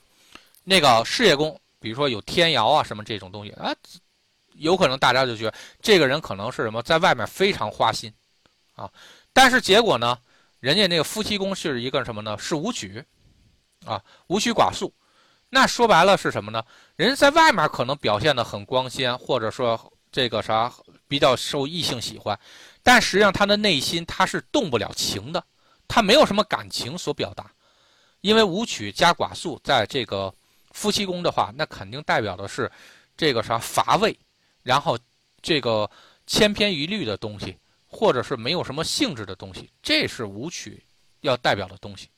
[0.63, 1.59] 那个事业宫。
[1.83, 3.75] 比如说有天姚啊什么这种东西啊，
[4.53, 8.09] 有可能大家就觉得这个人可能是什么，在外面非常花心，
[8.75, 8.91] 啊，
[9.31, 10.17] 但是结果呢，
[10.59, 12.37] 人家那个夫妻宫是一个什么呢？
[12.37, 13.03] 是武曲，
[13.85, 14.93] 啊，武曲寡宿，
[15.49, 16.63] 那说白了是什么呢？
[16.95, 20.71] 人在外面可能表现的很光鲜，或者说这个啥
[21.07, 22.39] 比较受异性喜欢，
[22.81, 25.43] 但实际上他的内心他是动不了情的，
[25.87, 27.51] 他没有什么感情所表达，
[28.21, 30.33] 因为武曲加寡宿在这个。
[30.75, 32.71] 夫妻宫的话，那肯定代表的是
[33.15, 34.17] 这个啥乏味，
[34.63, 34.97] 然后
[35.39, 35.87] 这个
[36.25, 37.55] 千篇一律的东西，
[37.93, 40.83] 或者是没有什么性质的东西，这是武曲
[41.21, 42.09] 要代表的东西，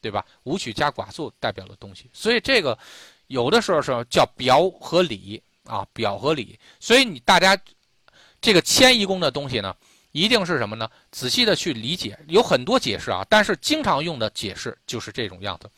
[0.00, 0.26] 对吧？
[0.42, 2.76] 武曲加寡宿代表的东西，所以这个
[3.28, 6.58] 有的时候是叫表和里啊，表和里。
[6.80, 7.56] 所以你大家
[8.40, 9.74] 这个迁移宫的东西呢，
[10.10, 10.90] 一定是什么呢？
[11.12, 15.70] 仔细的去理解，有很多解释啊，但是经常用的解释就是这种样子。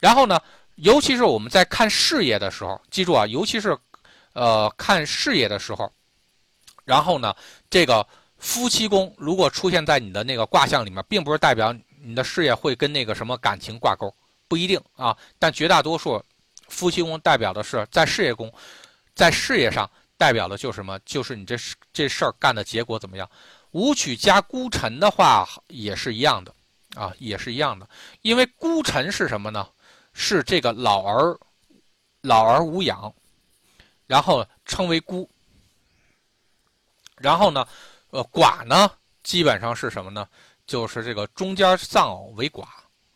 [0.00, 0.40] 然后呢？
[0.78, 3.78] 尤其是我们在看事业的时候，记住啊，尤其是，
[4.32, 5.88] 呃，看事业的时候，
[6.84, 7.32] 然后呢，
[7.70, 8.04] 这个
[8.44, 14.14] 夫妻宫如果出现在你的那个卦象里面，并不是代表你的事业会跟那个什么感情挂钩，
[14.46, 15.16] 不一定啊。
[15.38, 16.22] 但绝大多数
[16.68, 18.52] 夫妻宫代表的是在事业宫，
[19.14, 20.98] 在事业上代表的就是什么？
[21.06, 21.56] 就是你这
[21.90, 23.28] 这事儿干的结果怎么样？
[23.70, 26.54] 武曲加孤臣的话也是一样的
[26.94, 27.88] 啊，也是一样的，
[28.20, 29.66] 因为孤臣是什么呢？
[30.12, 31.34] 是这个老而
[32.20, 33.10] 老而无养，
[34.06, 35.26] 然后称为孤。
[37.16, 37.66] 然后呢，
[38.14, 38.88] 呃，寡呢，
[39.24, 40.24] 基本上是什么呢？
[40.68, 42.62] 就是这个中间丧偶为寡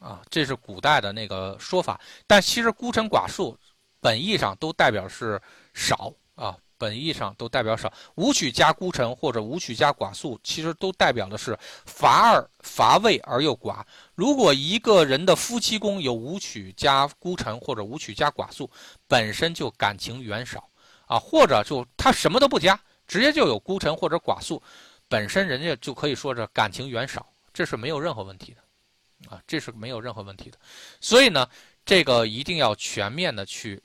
[0.01, 2.01] 啊，这是古代的那个说法。
[2.26, 3.57] 但其实孤臣寡宿
[4.01, 5.40] 本意上都代表是
[5.72, 6.57] 少啊。
[6.76, 13.82] 本意上都代表少，武曲加孤臣或者武曲加寡宿，其实都代表的是乏而乏味而又寡。
[14.14, 18.68] 如果一个人的夫妻宫有武曲加孤臣或者武曲加寡宿，
[19.09, 20.68] 本身就感情远少
[21.07, 22.78] 啊，或者就他什么都不加，
[23.09, 24.62] 直接就有孤臣或者寡宿，
[25.09, 30.59] 本身人家就可以说是感情远少，这是没有任何问题的啊，这是没有任何问题的。
[31.00, 31.48] 所以呢，
[31.84, 33.82] 这个一定要全面的去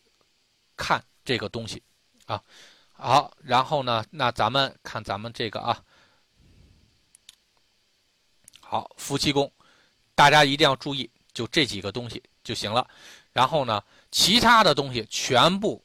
[0.76, 1.82] 看这个东西
[2.26, 2.44] 啊。
[2.96, 4.06] 好，然后呢？
[4.12, 5.84] 那咱们看咱们这个啊，
[8.62, 9.52] 好，夫妻宫，
[10.16, 12.88] 大家一定要注意，就这几个东西就行了。
[13.32, 15.84] 然后呢，其他的东西全部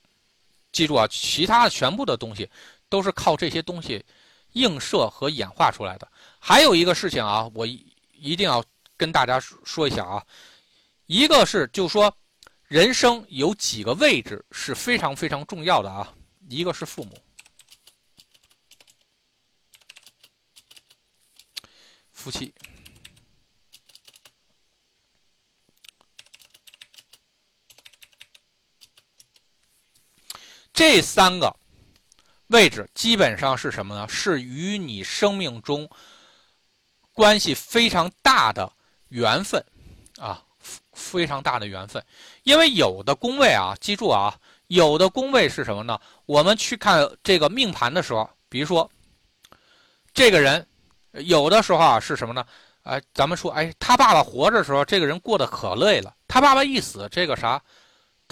[0.71, 2.49] 记住啊，其他全部的东西
[2.89, 4.05] 都是靠这些东西
[4.53, 6.11] 映射和演化出来的。
[6.39, 8.65] 还有一个事情啊，我一定要
[8.97, 10.27] 跟大家说一下啊，
[11.07, 12.15] 一个是就说
[12.65, 16.15] 人生有几个位置是非常非常重要的啊。
[16.49, 17.19] 一个是父母、
[22.11, 22.55] 夫妻，
[30.73, 31.55] 这三个
[32.49, 34.07] 位置基本上是什么呢？
[34.09, 35.89] 是与你生命中
[37.13, 38.71] 关系非常大的
[39.09, 39.65] 缘分
[40.19, 40.43] 啊，
[40.93, 42.05] 非常大的缘分。
[42.43, 44.39] 因为有的宫位啊，记住啊。
[44.69, 45.99] 有的宫位是什么呢？
[46.27, 48.91] 我们去看这个命盘的时候，比如说，
[50.13, 50.67] 这个人
[51.13, 52.45] 有的时候啊是什么呢？
[52.83, 56.15] 哎，咱们说，哎，他爸爸活着的时候，这个人过得可累了。
[56.27, 57.59] 他爸爸一死，这个啥，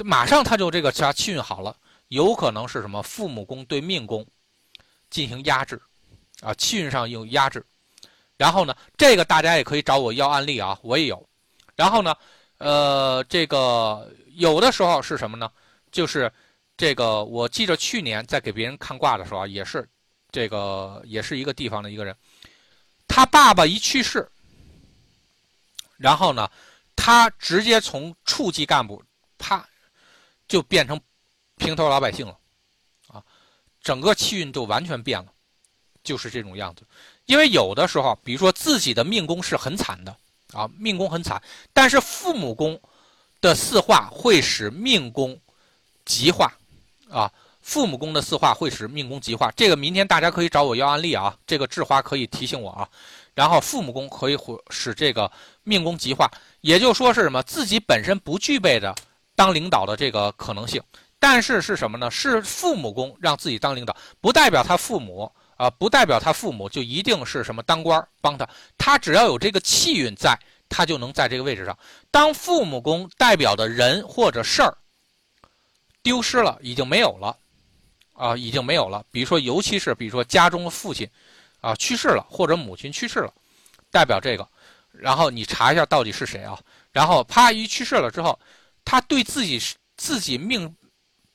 [0.05, 1.75] 马上他就这个啥气运好了。
[2.09, 3.02] 有可能是什么？
[3.02, 4.26] 父母宫对命宫
[5.11, 5.80] 进行压制，
[6.40, 7.64] 啊，气运上有压制。
[8.36, 11.26] 然后呢，这个大家也可以找我要案例啊，我也有。
[11.74, 12.14] 然后呢，
[12.59, 15.50] 呃，这个有的时候是什么呢？
[15.90, 16.30] 就是
[16.76, 19.88] 这个，我记着去年在给别人看卦的时候啊，也是
[20.30, 22.14] 这个，也是一个地方的一个人，
[23.09, 24.28] 他爸爸一去世，
[25.96, 26.50] 然后呢，
[26.94, 29.02] 他直接从处级干部，
[29.38, 29.66] 啪，
[30.46, 31.00] 就变成
[31.57, 32.36] 平头老百姓了，
[33.09, 33.22] 啊，
[33.82, 35.26] 整个气运就完全变了，
[36.04, 36.82] 就是这种样子。
[37.24, 40.16] 因为有的时候，比如说自己的命宫是很惨的
[40.52, 41.42] 啊，命宫很惨，
[41.72, 42.80] 但是父母宫
[43.40, 45.38] 的四化会使命宫
[46.04, 46.52] 极化
[47.11, 49.50] 啊，父母宫的四化会使命宫极化。
[49.57, 52.88] 这个明天大家可以找我要案例啊，这个智花可以提醒我啊。
[53.34, 55.30] 然后父母宫可以会使这个
[55.62, 56.30] 命宫极化，
[56.61, 57.42] 也就说是什么？
[57.42, 58.94] 自己本身不具备的
[59.34, 60.82] 当领导的这个可能性，
[61.19, 62.11] 但是是什么呢？
[62.11, 65.31] 是父母宫让自己当领导，不代表他父母。
[65.57, 68.47] 啊，不代表他父母就一定是什么当官帮他，
[68.77, 70.39] 他只要有这个气运在，
[70.69, 71.75] 他就能在这个位置上。
[72.11, 74.77] 当父母宫代表的人或者事儿
[76.03, 77.35] 丢失了，已经没有了，
[78.12, 79.03] 啊，已经没有了。
[79.11, 81.09] 比如说，尤其是比如说家中的父亲，
[81.62, 83.33] 啊，去世了，或者母亲去世了，
[83.91, 84.47] 代表这个。
[84.93, 86.61] 然后你查一下到底是谁啊？
[86.93, 88.39] 然后啪一去世了之后，
[88.85, 89.59] 他对自己
[89.97, 90.77] 自己命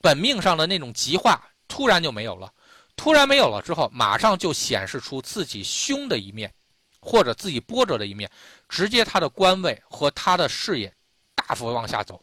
[0.02, 2.52] 本命上的那种极化突然就没有了。
[2.94, 6.52] 突然没有了之后，马上就显示出自己凶的一面，
[7.00, 8.30] 或者自己波折的一面，
[8.68, 10.92] 直接他的官位和他的事业
[11.34, 12.22] 大幅往下走，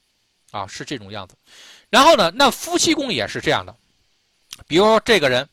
[0.51, 1.35] 啊，是这种样子。
[1.89, 3.75] 然后呢，那夫妻宫也是这样的，
[4.67, 5.49] 比如说这个人，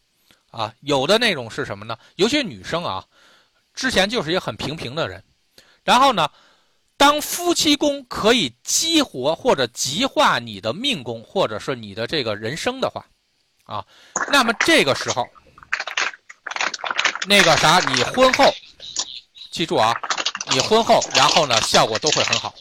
[0.50, 1.98] 啊，有的那种是什么呢？
[2.16, 3.02] 有些女生啊，
[3.72, 5.24] 之前就是一个很平平的人，
[5.82, 6.30] 然后呢，
[6.96, 13.04] 当夫妻宫可以激活或者极化你的命宫，或者是你的这个人生的话。
[13.64, 13.84] 啊，
[14.30, 15.28] 那么这个时候，
[17.26, 18.54] 那个啥，你婚后，
[19.50, 19.92] 记住啊，
[20.52, 22.54] 你婚后，然后呢，效果都会很好。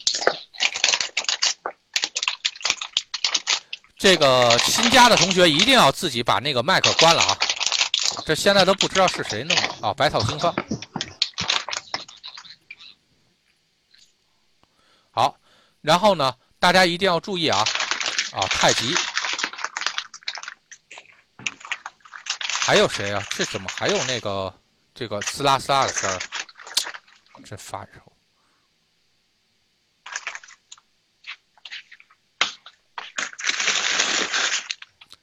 [3.96, 7.38] 这个新加的同学一定要自己把那个麦克关了啊！
[8.26, 10.54] 这现在都不知道是谁弄的啊，百草兴芳。
[15.10, 15.34] 好，
[15.86, 17.64] 然后呢，大家一定要注意啊，
[18.32, 18.92] 啊，太极。
[22.60, 23.24] 还有谁啊？
[23.30, 24.52] 这怎么还有那个
[24.92, 26.20] 这个滋啦滋啦的声儿？
[27.44, 28.02] 真烦人！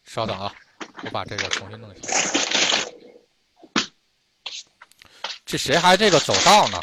[0.05, 0.55] 稍等啊，
[1.01, 2.07] 我把这个重新弄一下。
[5.45, 6.81] 这谁还这个走道呢？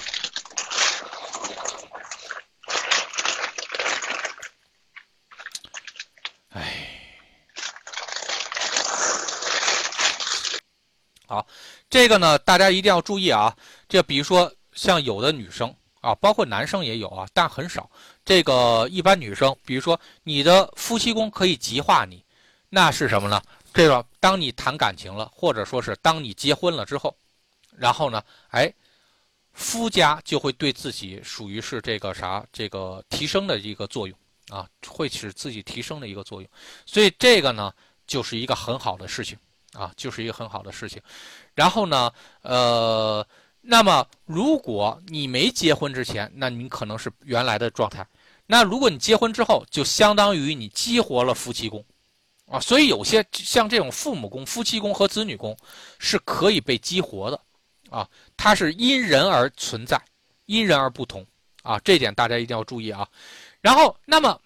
[6.50, 6.96] 哎
[11.26, 11.46] 好，
[11.88, 13.56] 这个呢，大家一定要注意啊。
[13.88, 17.88] 这比如说，像有的女生啊，包括男生也有啊，但很少。
[18.24, 22.24] 这个一般女生，比如说你的夫妻宫可以极化你，
[22.68, 23.40] 那是什么呢？
[23.72, 27.16] 这个当你谈感情了，或者说是当你结婚了之后，
[27.76, 28.72] 然后呢，哎，
[29.52, 34.18] 夫家就会对自己属于是这个啥，这个提升的一个作用
[34.50, 36.50] 啊，会使自己提升的一个作用。
[36.84, 37.72] 所以这个呢，
[38.06, 39.38] 就是一个很好的事情。
[39.74, 41.00] 啊，就是一个很好的事情。
[41.54, 43.24] 然后呢，呃，
[43.60, 48.04] 那么如果你没结婚之前，那你可能是原来的状态。
[48.46, 51.84] 那如果你结婚之后，就相当于你激活了夫妻宫，
[52.48, 55.56] 啊，所以有些像这种父母宫、夫妻宫和子女宫
[56.00, 57.40] 是可以被激活的，
[57.90, 60.02] 啊，它是因人而存在，
[60.46, 61.24] 因人而不同，
[61.62, 63.08] 啊，这点大家一定要注意啊。
[63.60, 64.40] 然后，那么，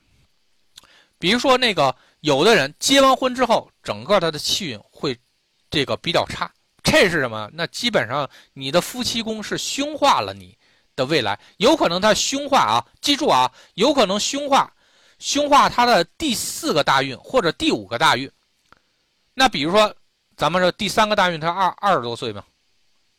[1.19, 1.95] 比如说那个。
[2.25, 5.15] 有的人结完婚之后，整个他的气运会
[5.69, 6.51] 这个比较差，
[6.83, 7.51] 这是什么？
[7.53, 10.57] 那基本上你的夫妻宫是凶化了你
[10.97, 14.73] 的未来，有可能他凶化啊，记住啊，有可能凶化，
[15.19, 18.33] 凶化他的第四个大运或者第五个大运。
[19.35, 19.95] 那比如说，
[20.39, 22.43] 咱们说第三个大运他二二十多岁嘛，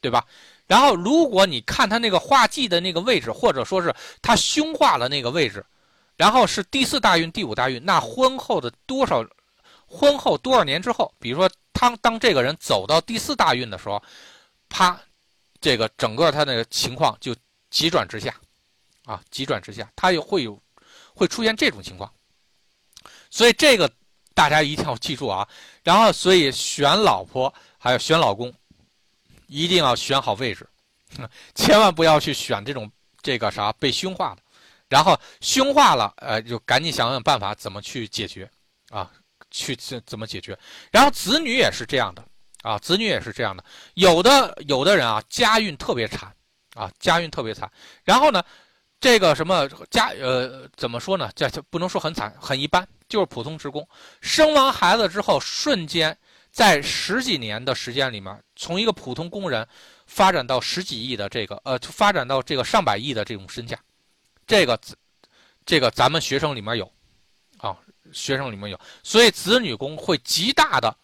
[0.02, 0.26] 对吧？
[0.66, 3.93] 然后如果你看他那个化忌的那个位置，或者说是
[4.24, 5.64] 他凶化了那个位置。
[6.18, 9.26] 然后是第四大运、第五大运，那婚后的多少，
[9.86, 14.01] 婚后多少年之后，比如说他当这个人走到第四大运的时候，
[14.70, 14.99] 啪，
[15.59, 17.36] 这个整个他那个情况就
[17.70, 18.34] 急转直下，
[19.03, 20.57] 啊，急转直下，他又会有
[21.13, 22.11] 会出现这种情况，
[23.30, 23.91] 所以这个
[24.34, 25.47] 大家一定要记住啊。
[25.84, 28.53] 然后，所以选老婆还有选老公，
[29.47, 30.68] 一定要选好位置，
[31.55, 32.89] 千万不要去选这种
[33.22, 34.41] 这个啥被凶化的。
[34.88, 38.50] 然后凶化了，呃，就赶紧想想办法怎么去解决，
[38.90, 39.12] 啊，
[39.50, 40.58] 去怎怎么解决。
[40.92, 42.24] 然后子女也是这样的
[42.62, 43.64] 啊，子女也是这样的。
[43.96, 46.32] 有的有的人啊，家运特别惨
[46.76, 47.70] 啊，家运特别惨。
[48.04, 48.44] 然后呢，
[49.00, 51.32] 这个什么家呃怎么说呢？
[51.36, 53.88] 这就不能说很惨，很一般，就是普通职工。
[54.22, 56.16] 生完孩子之后，瞬间
[56.52, 59.68] 在十几年的时间里面，从一个普通工人
[60.06, 63.76] 发展到十几亿的这个呃，发展到这个上百亿的这种身价。
[64.48, 64.98] 这个子
[65.66, 66.91] 这个咱们学生里面有。
[67.58, 67.76] 啊
[68.12, 70.96] 学生里面有，所以子女宫会极大的，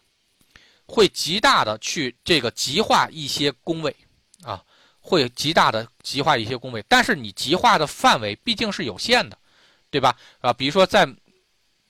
[0.86, 3.94] 会极大的去这个极化一些宫位，
[4.44, 4.62] 啊，
[5.00, 6.84] 会极大的极化一些宫位。
[6.88, 9.36] 但是你极化的范围毕竟是有限的，
[9.90, 10.16] 对吧？
[10.40, 11.08] 啊，比如说在，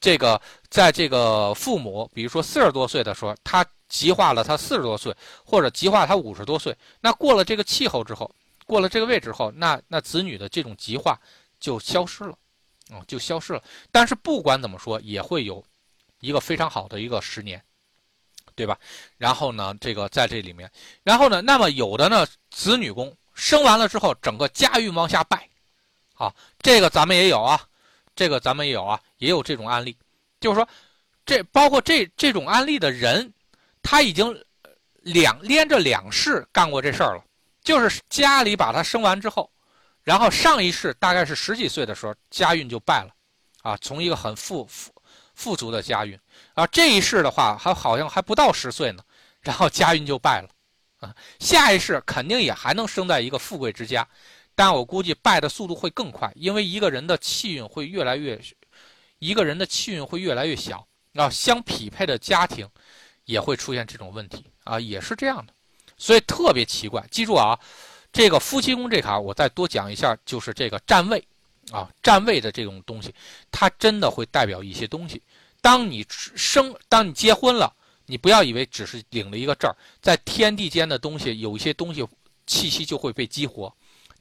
[0.00, 0.40] 这个
[0.70, 8.34] 在这个父母，比如说四十多岁的时候，他极化了他四十多岁，或者极化他五十多岁，那过了这个气候之后，
[8.64, 11.20] 过了这个位置后，那那子女的这种极化
[11.62, 12.36] 就消失了。
[12.90, 13.62] 哦，就消失了。
[13.90, 15.64] 但是不管怎么说，也会有
[16.18, 17.62] 一个非常好的一个十年，
[18.54, 18.76] 对吧？
[19.16, 20.70] 然后呢，这个在这里面，
[21.02, 25.48] 然后呢，那么有的呢，子女宫生完了之后，整个家运往下败，
[26.14, 27.64] 啊，这个咱们也有啊，
[28.16, 29.96] 这个咱们也有啊，也有这种案例，
[30.40, 30.68] 就是说，
[31.24, 33.32] 这包括这这种案例的人，
[33.80, 34.44] 他已经
[35.00, 37.24] 两连着两世干过这事儿了，
[37.62, 39.48] 就是家里把他生完之后。
[40.04, 43.10] 然后上一世大概是十几岁的时候，家运就败了，
[43.62, 44.92] 啊，从一个很富富
[45.34, 46.18] 富足的家运，
[46.54, 49.02] 啊，这一世的话还好像还不到十岁呢，
[49.40, 50.48] 然后家运就败了，
[50.98, 54.06] 啊，下一世肯定也还能生在一个富贵之家，
[54.56, 58.40] 但我估计败的速度会更快，因为一个人的气运会越来越，
[59.20, 60.84] 一个人的气运会越来越小，
[61.14, 62.68] 啊，相匹配的家庭
[63.24, 65.54] 也会出现这种问题，啊，也是这样的，
[65.96, 67.56] 所以特别奇怪，记住啊。
[68.12, 71.26] 这个夫妻宫这卡，我再多讲一下，就是这个站位，
[71.70, 73.14] 啊，站位的这种东西，
[73.50, 75.22] 它真的会代表一些东西。
[75.62, 82.06] 当你生，当你结婚了，你不要以为只是领了一个证在天地间的东西，有一些东西
[82.46, 83.74] 气息就会被激活。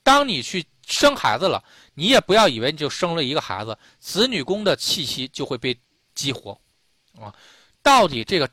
[0.03, 1.61] 当你去生孩子了，
[1.93, 5.77] 你也不要以为你就生了一个孩子，子女宫的气息就会被
[6.15, 6.57] 激活，
[7.19, 7.33] 啊，
[7.83, 8.49] 到底这个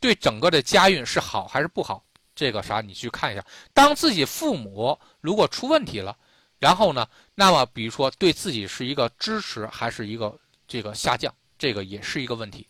[0.00, 2.02] 对整个的家运是好还是不好？
[2.40, 3.44] 这个啥，你去看一下。
[3.74, 6.16] 当自己父母如果出问题了，
[6.58, 10.34] 然后呢，那么比如说对自己是一个支持还是一个
[10.66, 12.66] 这个下降，这个也是一个问题。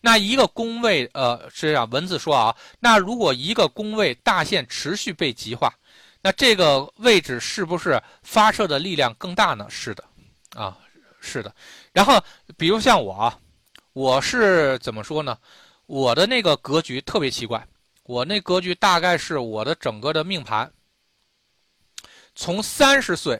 [0.00, 5.70] 那一个宫位，呃，是这样，文字说啊，那如果一个宫位大限持续被极化，
[6.22, 9.66] 那这个位置是不是发射的力量更大呢？
[9.68, 10.02] 是的，
[10.54, 10.74] 啊，
[11.20, 11.54] 是的。
[11.92, 12.18] 然后
[12.56, 13.38] 比如像我啊，
[13.92, 15.36] 我是怎么说呢？
[15.84, 17.62] 我的那个格局特别奇怪。
[18.08, 20.72] 我那格局大概是我的整个的命盘，
[22.34, 23.38] 从三十岁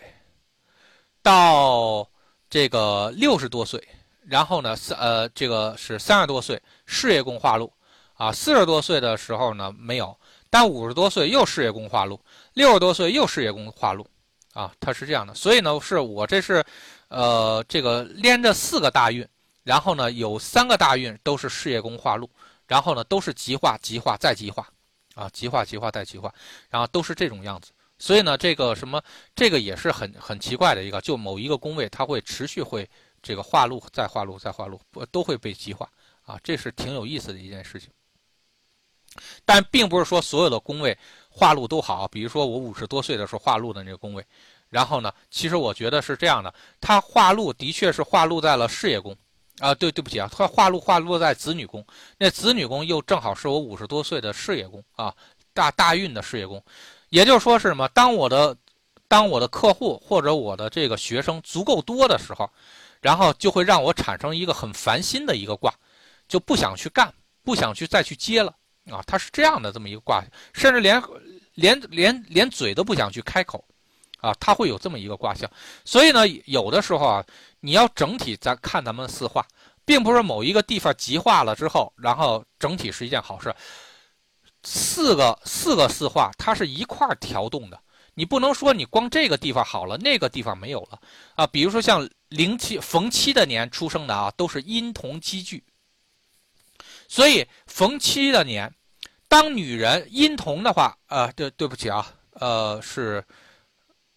[1.23, 2.07] 到
[2.51, 3.83] 这个六十多岁，
[4.27, 7.73] 然后呢，三呃，这个是三十多岁事业宫化禄，
[8.13, 10.15] 啊，四十多岁的时候呢没有，
[10.51, 12.21] 但五十多岁又事业宫化禄，
[12.53, 14.07] 六十多岁又事业宫化禄，
[14.53, 16.63] 啊，它是这样的，所以呢，是我这是，
[17.09, 19.27] 呃，这个连着四个大运，
[19.63, 22.29] 然后呢，有三个大运都是事业宫化禄。
[22.69, 24.69] 然后呢，都是极化、极化再极化，
[25.15, 26.33] 啊，极化、极化再极化，
[26.71, 27.73] 然后都是这种样子。
[27.99, 29.03] 所以呢，这个什么，
[29.35, 32.89] 这个也是很很奇怪的一个，就某一个宫位，它会持续会
[33.21, 34.81] 这个化禄再化禄再化禄，
[35.11, 35.91] 都会被极化
[36.23, 36.39] 啊？
[36.45, 37.91] 这是挺有意思的一件事情。
[39.45, 40.97] 但并不是说所有的宫位
[41.31, 44.25] 化禄都好，比如说我五十多岁的时候化禄的那个宫位，
[44.69, 49.17] 然后呢，其实我觉得是这样的，它化禄的确是化禄在了事业宫。
[49.61, 51.85] 啊，对，对不起啊，他化禄化落在子女宫，
[52.17, 55.13] 那子女宫又正好是我五十多岁的事业宫啊，
[55.53, 56.63] 大大运的事业宫，
[57.09, 57.89] 也就是说是什么？
[57.89, 58.57] 当我的，
[59.09, 62.49] 当我的客户或者我的这个学生足够多的时候，
[63.01, 65.75] 然后就会让我产生一个很烦心的一个卦，
[66.29, 67.13] 就不想去干，
[67.43, 68.55] 不想去再去接了
[68.91, 70.23] 啊，它是这样的这么一个卦，
[70.53, 71.03] 甚至连
[71.55, 73.65] 连连连嘴都不想去开口。
[74.21, 75.49] 啊，它会有这么一个卦象，
[75.85, 77.25] 所以呢，有的时候啊，
[77.61, 79.47] 你要整体咱看咱们四化，
[79.85, 83.55] 并不是某一个地方极化了之后，然后整体是一件好事。
[84.63, 87.81] 四个四个四化，它是一块调动的，
[88.15, 91.01] 你不能说你光这个地方好了，那个地方没有了
[91.35, 91.47] 啊。
[91.47, 95.65] 比如说像零七逢七的年出生的啊，都是阴同积聚，
[97.09, 98.73] 所以逢七的年，
[99.27, 103.25] 当女人阴同的话，呃，对，对不起啊，呃，是。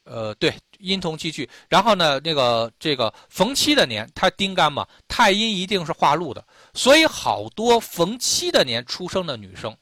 [0.03, 0.51] 呃，对，
[0.81, 4.87] 阴同气聚，然后呢，那个这个逢七的年，它丁干嘛？
[5.07, 9.75] 太阴一定是化禄的，所以好多逢七的年出生的女生，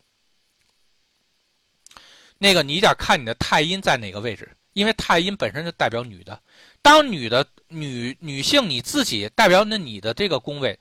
[2.38, 6.39] 那个你得看你的太阴在哪个位置，因为太阴本身就代表女的。
[6.81, 10.77] 当女的女女性你自己代表那你的这个宫位，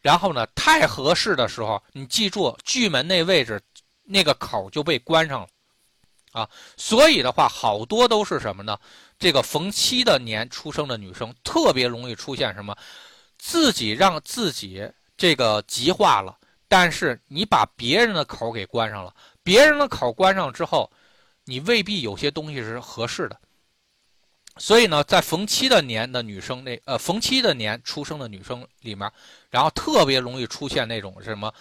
[0.00, 3.60] 然后呢，太合适的时候，你记住，巨门那位置
[4.04, 5.48] 那个口就被关上了，
[6.32, 8.78] 啊，所以的话，好多都是什么呢？
[9.18, 12.76] 这个逢七的年出生的女生特别容易出现什么？
[13.38, 16.36] 自己让自己这个极化了，
[16.68, 20.90] 但是你把别人的口给关上了，别人的口关上之后，
[21.44, 23.38] 你未必有些东西是合适的。
[24.56, 29.10] 所以呢，在逢七的年的女生那呃逢七的年出生的女生里面，
[29.48, 31.52] 然后特别容易出现那种什么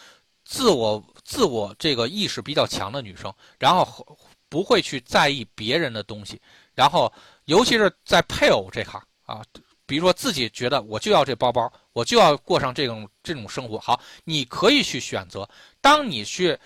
[0.44, 3.86] 自我自我这个意识比较强的女生，然后
[4.50, 6.42] 不会去在意别人的东西，
[6.74, 7.12] 然后
[7.46, 9.42] 尤其是在配偶这行啊，
[9.86, 15.48] 比如说自己觉得我就要这包包，我就要过上这种这种生活，好，你可以去选择。
[15.80, 16.58] 当你去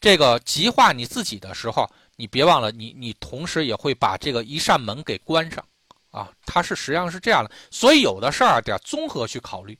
[0.00, 1.88] 这个极化你自己的时候。
[2.16, 5.66] 你别忘了，你你同时也会把这个一扇门给关上，
[6.12, 9.76] 啊，它是实际上是这样的，所以有的事儿得综合去考虑，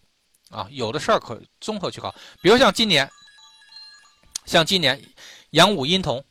[0.50, 2.12] 啊，有的事儿可综合去考，
[2.42, 3.08] 比如像今年，
[4.46, 5.00] 像今年
[5.50, 6.24] 阳五阴同，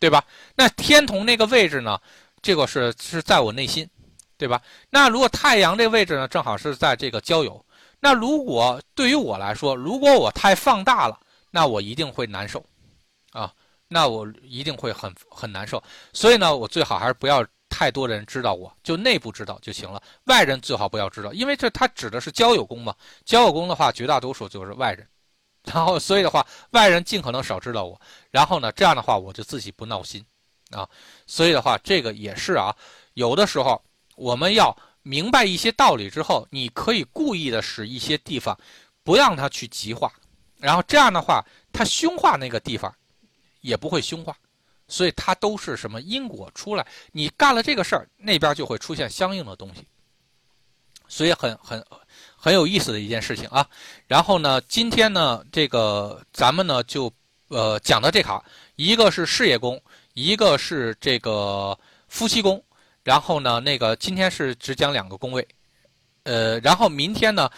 [0.00, 0.24] 对吧？
[0.56, 2.00] 那天同那个位置呢，
[2.42, 3.88] 这个是是在我内心，
[4.36, 4.60] 对吧？
[4.90, 7.64] 那如果太阳这个位置呢，正好是在这个交友，
[8.00, 11.20] 那如果对于我来说，如果我太放大了，
[11.52, 12.64] 那我一定会难受，
[13.30, 13.52] 啊。
[13.92, 15.82] 那我一定会很很难受，
[16.12, 20.00] 所以呢，我最好还是不要太多人知道，我就内部知道就行了。
[20.26, 22.94] 外人最好不要知道，因为这它指的是交友宫嘛。
[23.24, 25.04] 交友宫的话，绝大多数就是外人，
[25.72, 28.00] 然后所以的话，外人尽可能少知道我。
[28.30, 30.24] 然后呢，这样的话我就自己不闹心，
[30.70, 30.88] 啊，
[31.26, 32.74] 所以的话，这个也是啊。
[33.14, 33.82] 有的时候
[34.16, 38.58] 我们要明白一些道理之后，你可以故意的使一些地方
[39.02, 40.12] 不让它去极化，
[40.58, 42.94] 然后这样的话，它凶化那个地方。
[43.62, 44.34] 也不会凶化，
[44.88, 46.86] 所以它都是什么因果出来？
[47.12, 49.86] 你干了这个事儿，那边就会出现相应的东西，
[51.06, 51.86] 所以很很
[52.40, 53.66] 很有意思的一件事情啊。
[54.06, 57.12] 然后呢，今天呢，这个咱们呢就
[57.48, 58.42] 呃讲到这卡，
[58.76, 59.80] 一个是事业宫，
[60.14, 62.62] 一个是这个夫妻宫。
[63.02, 65.46] 然后呢，那个今天是只讲两个宫位，
[66.24, 67.50] 呃，然后明天呢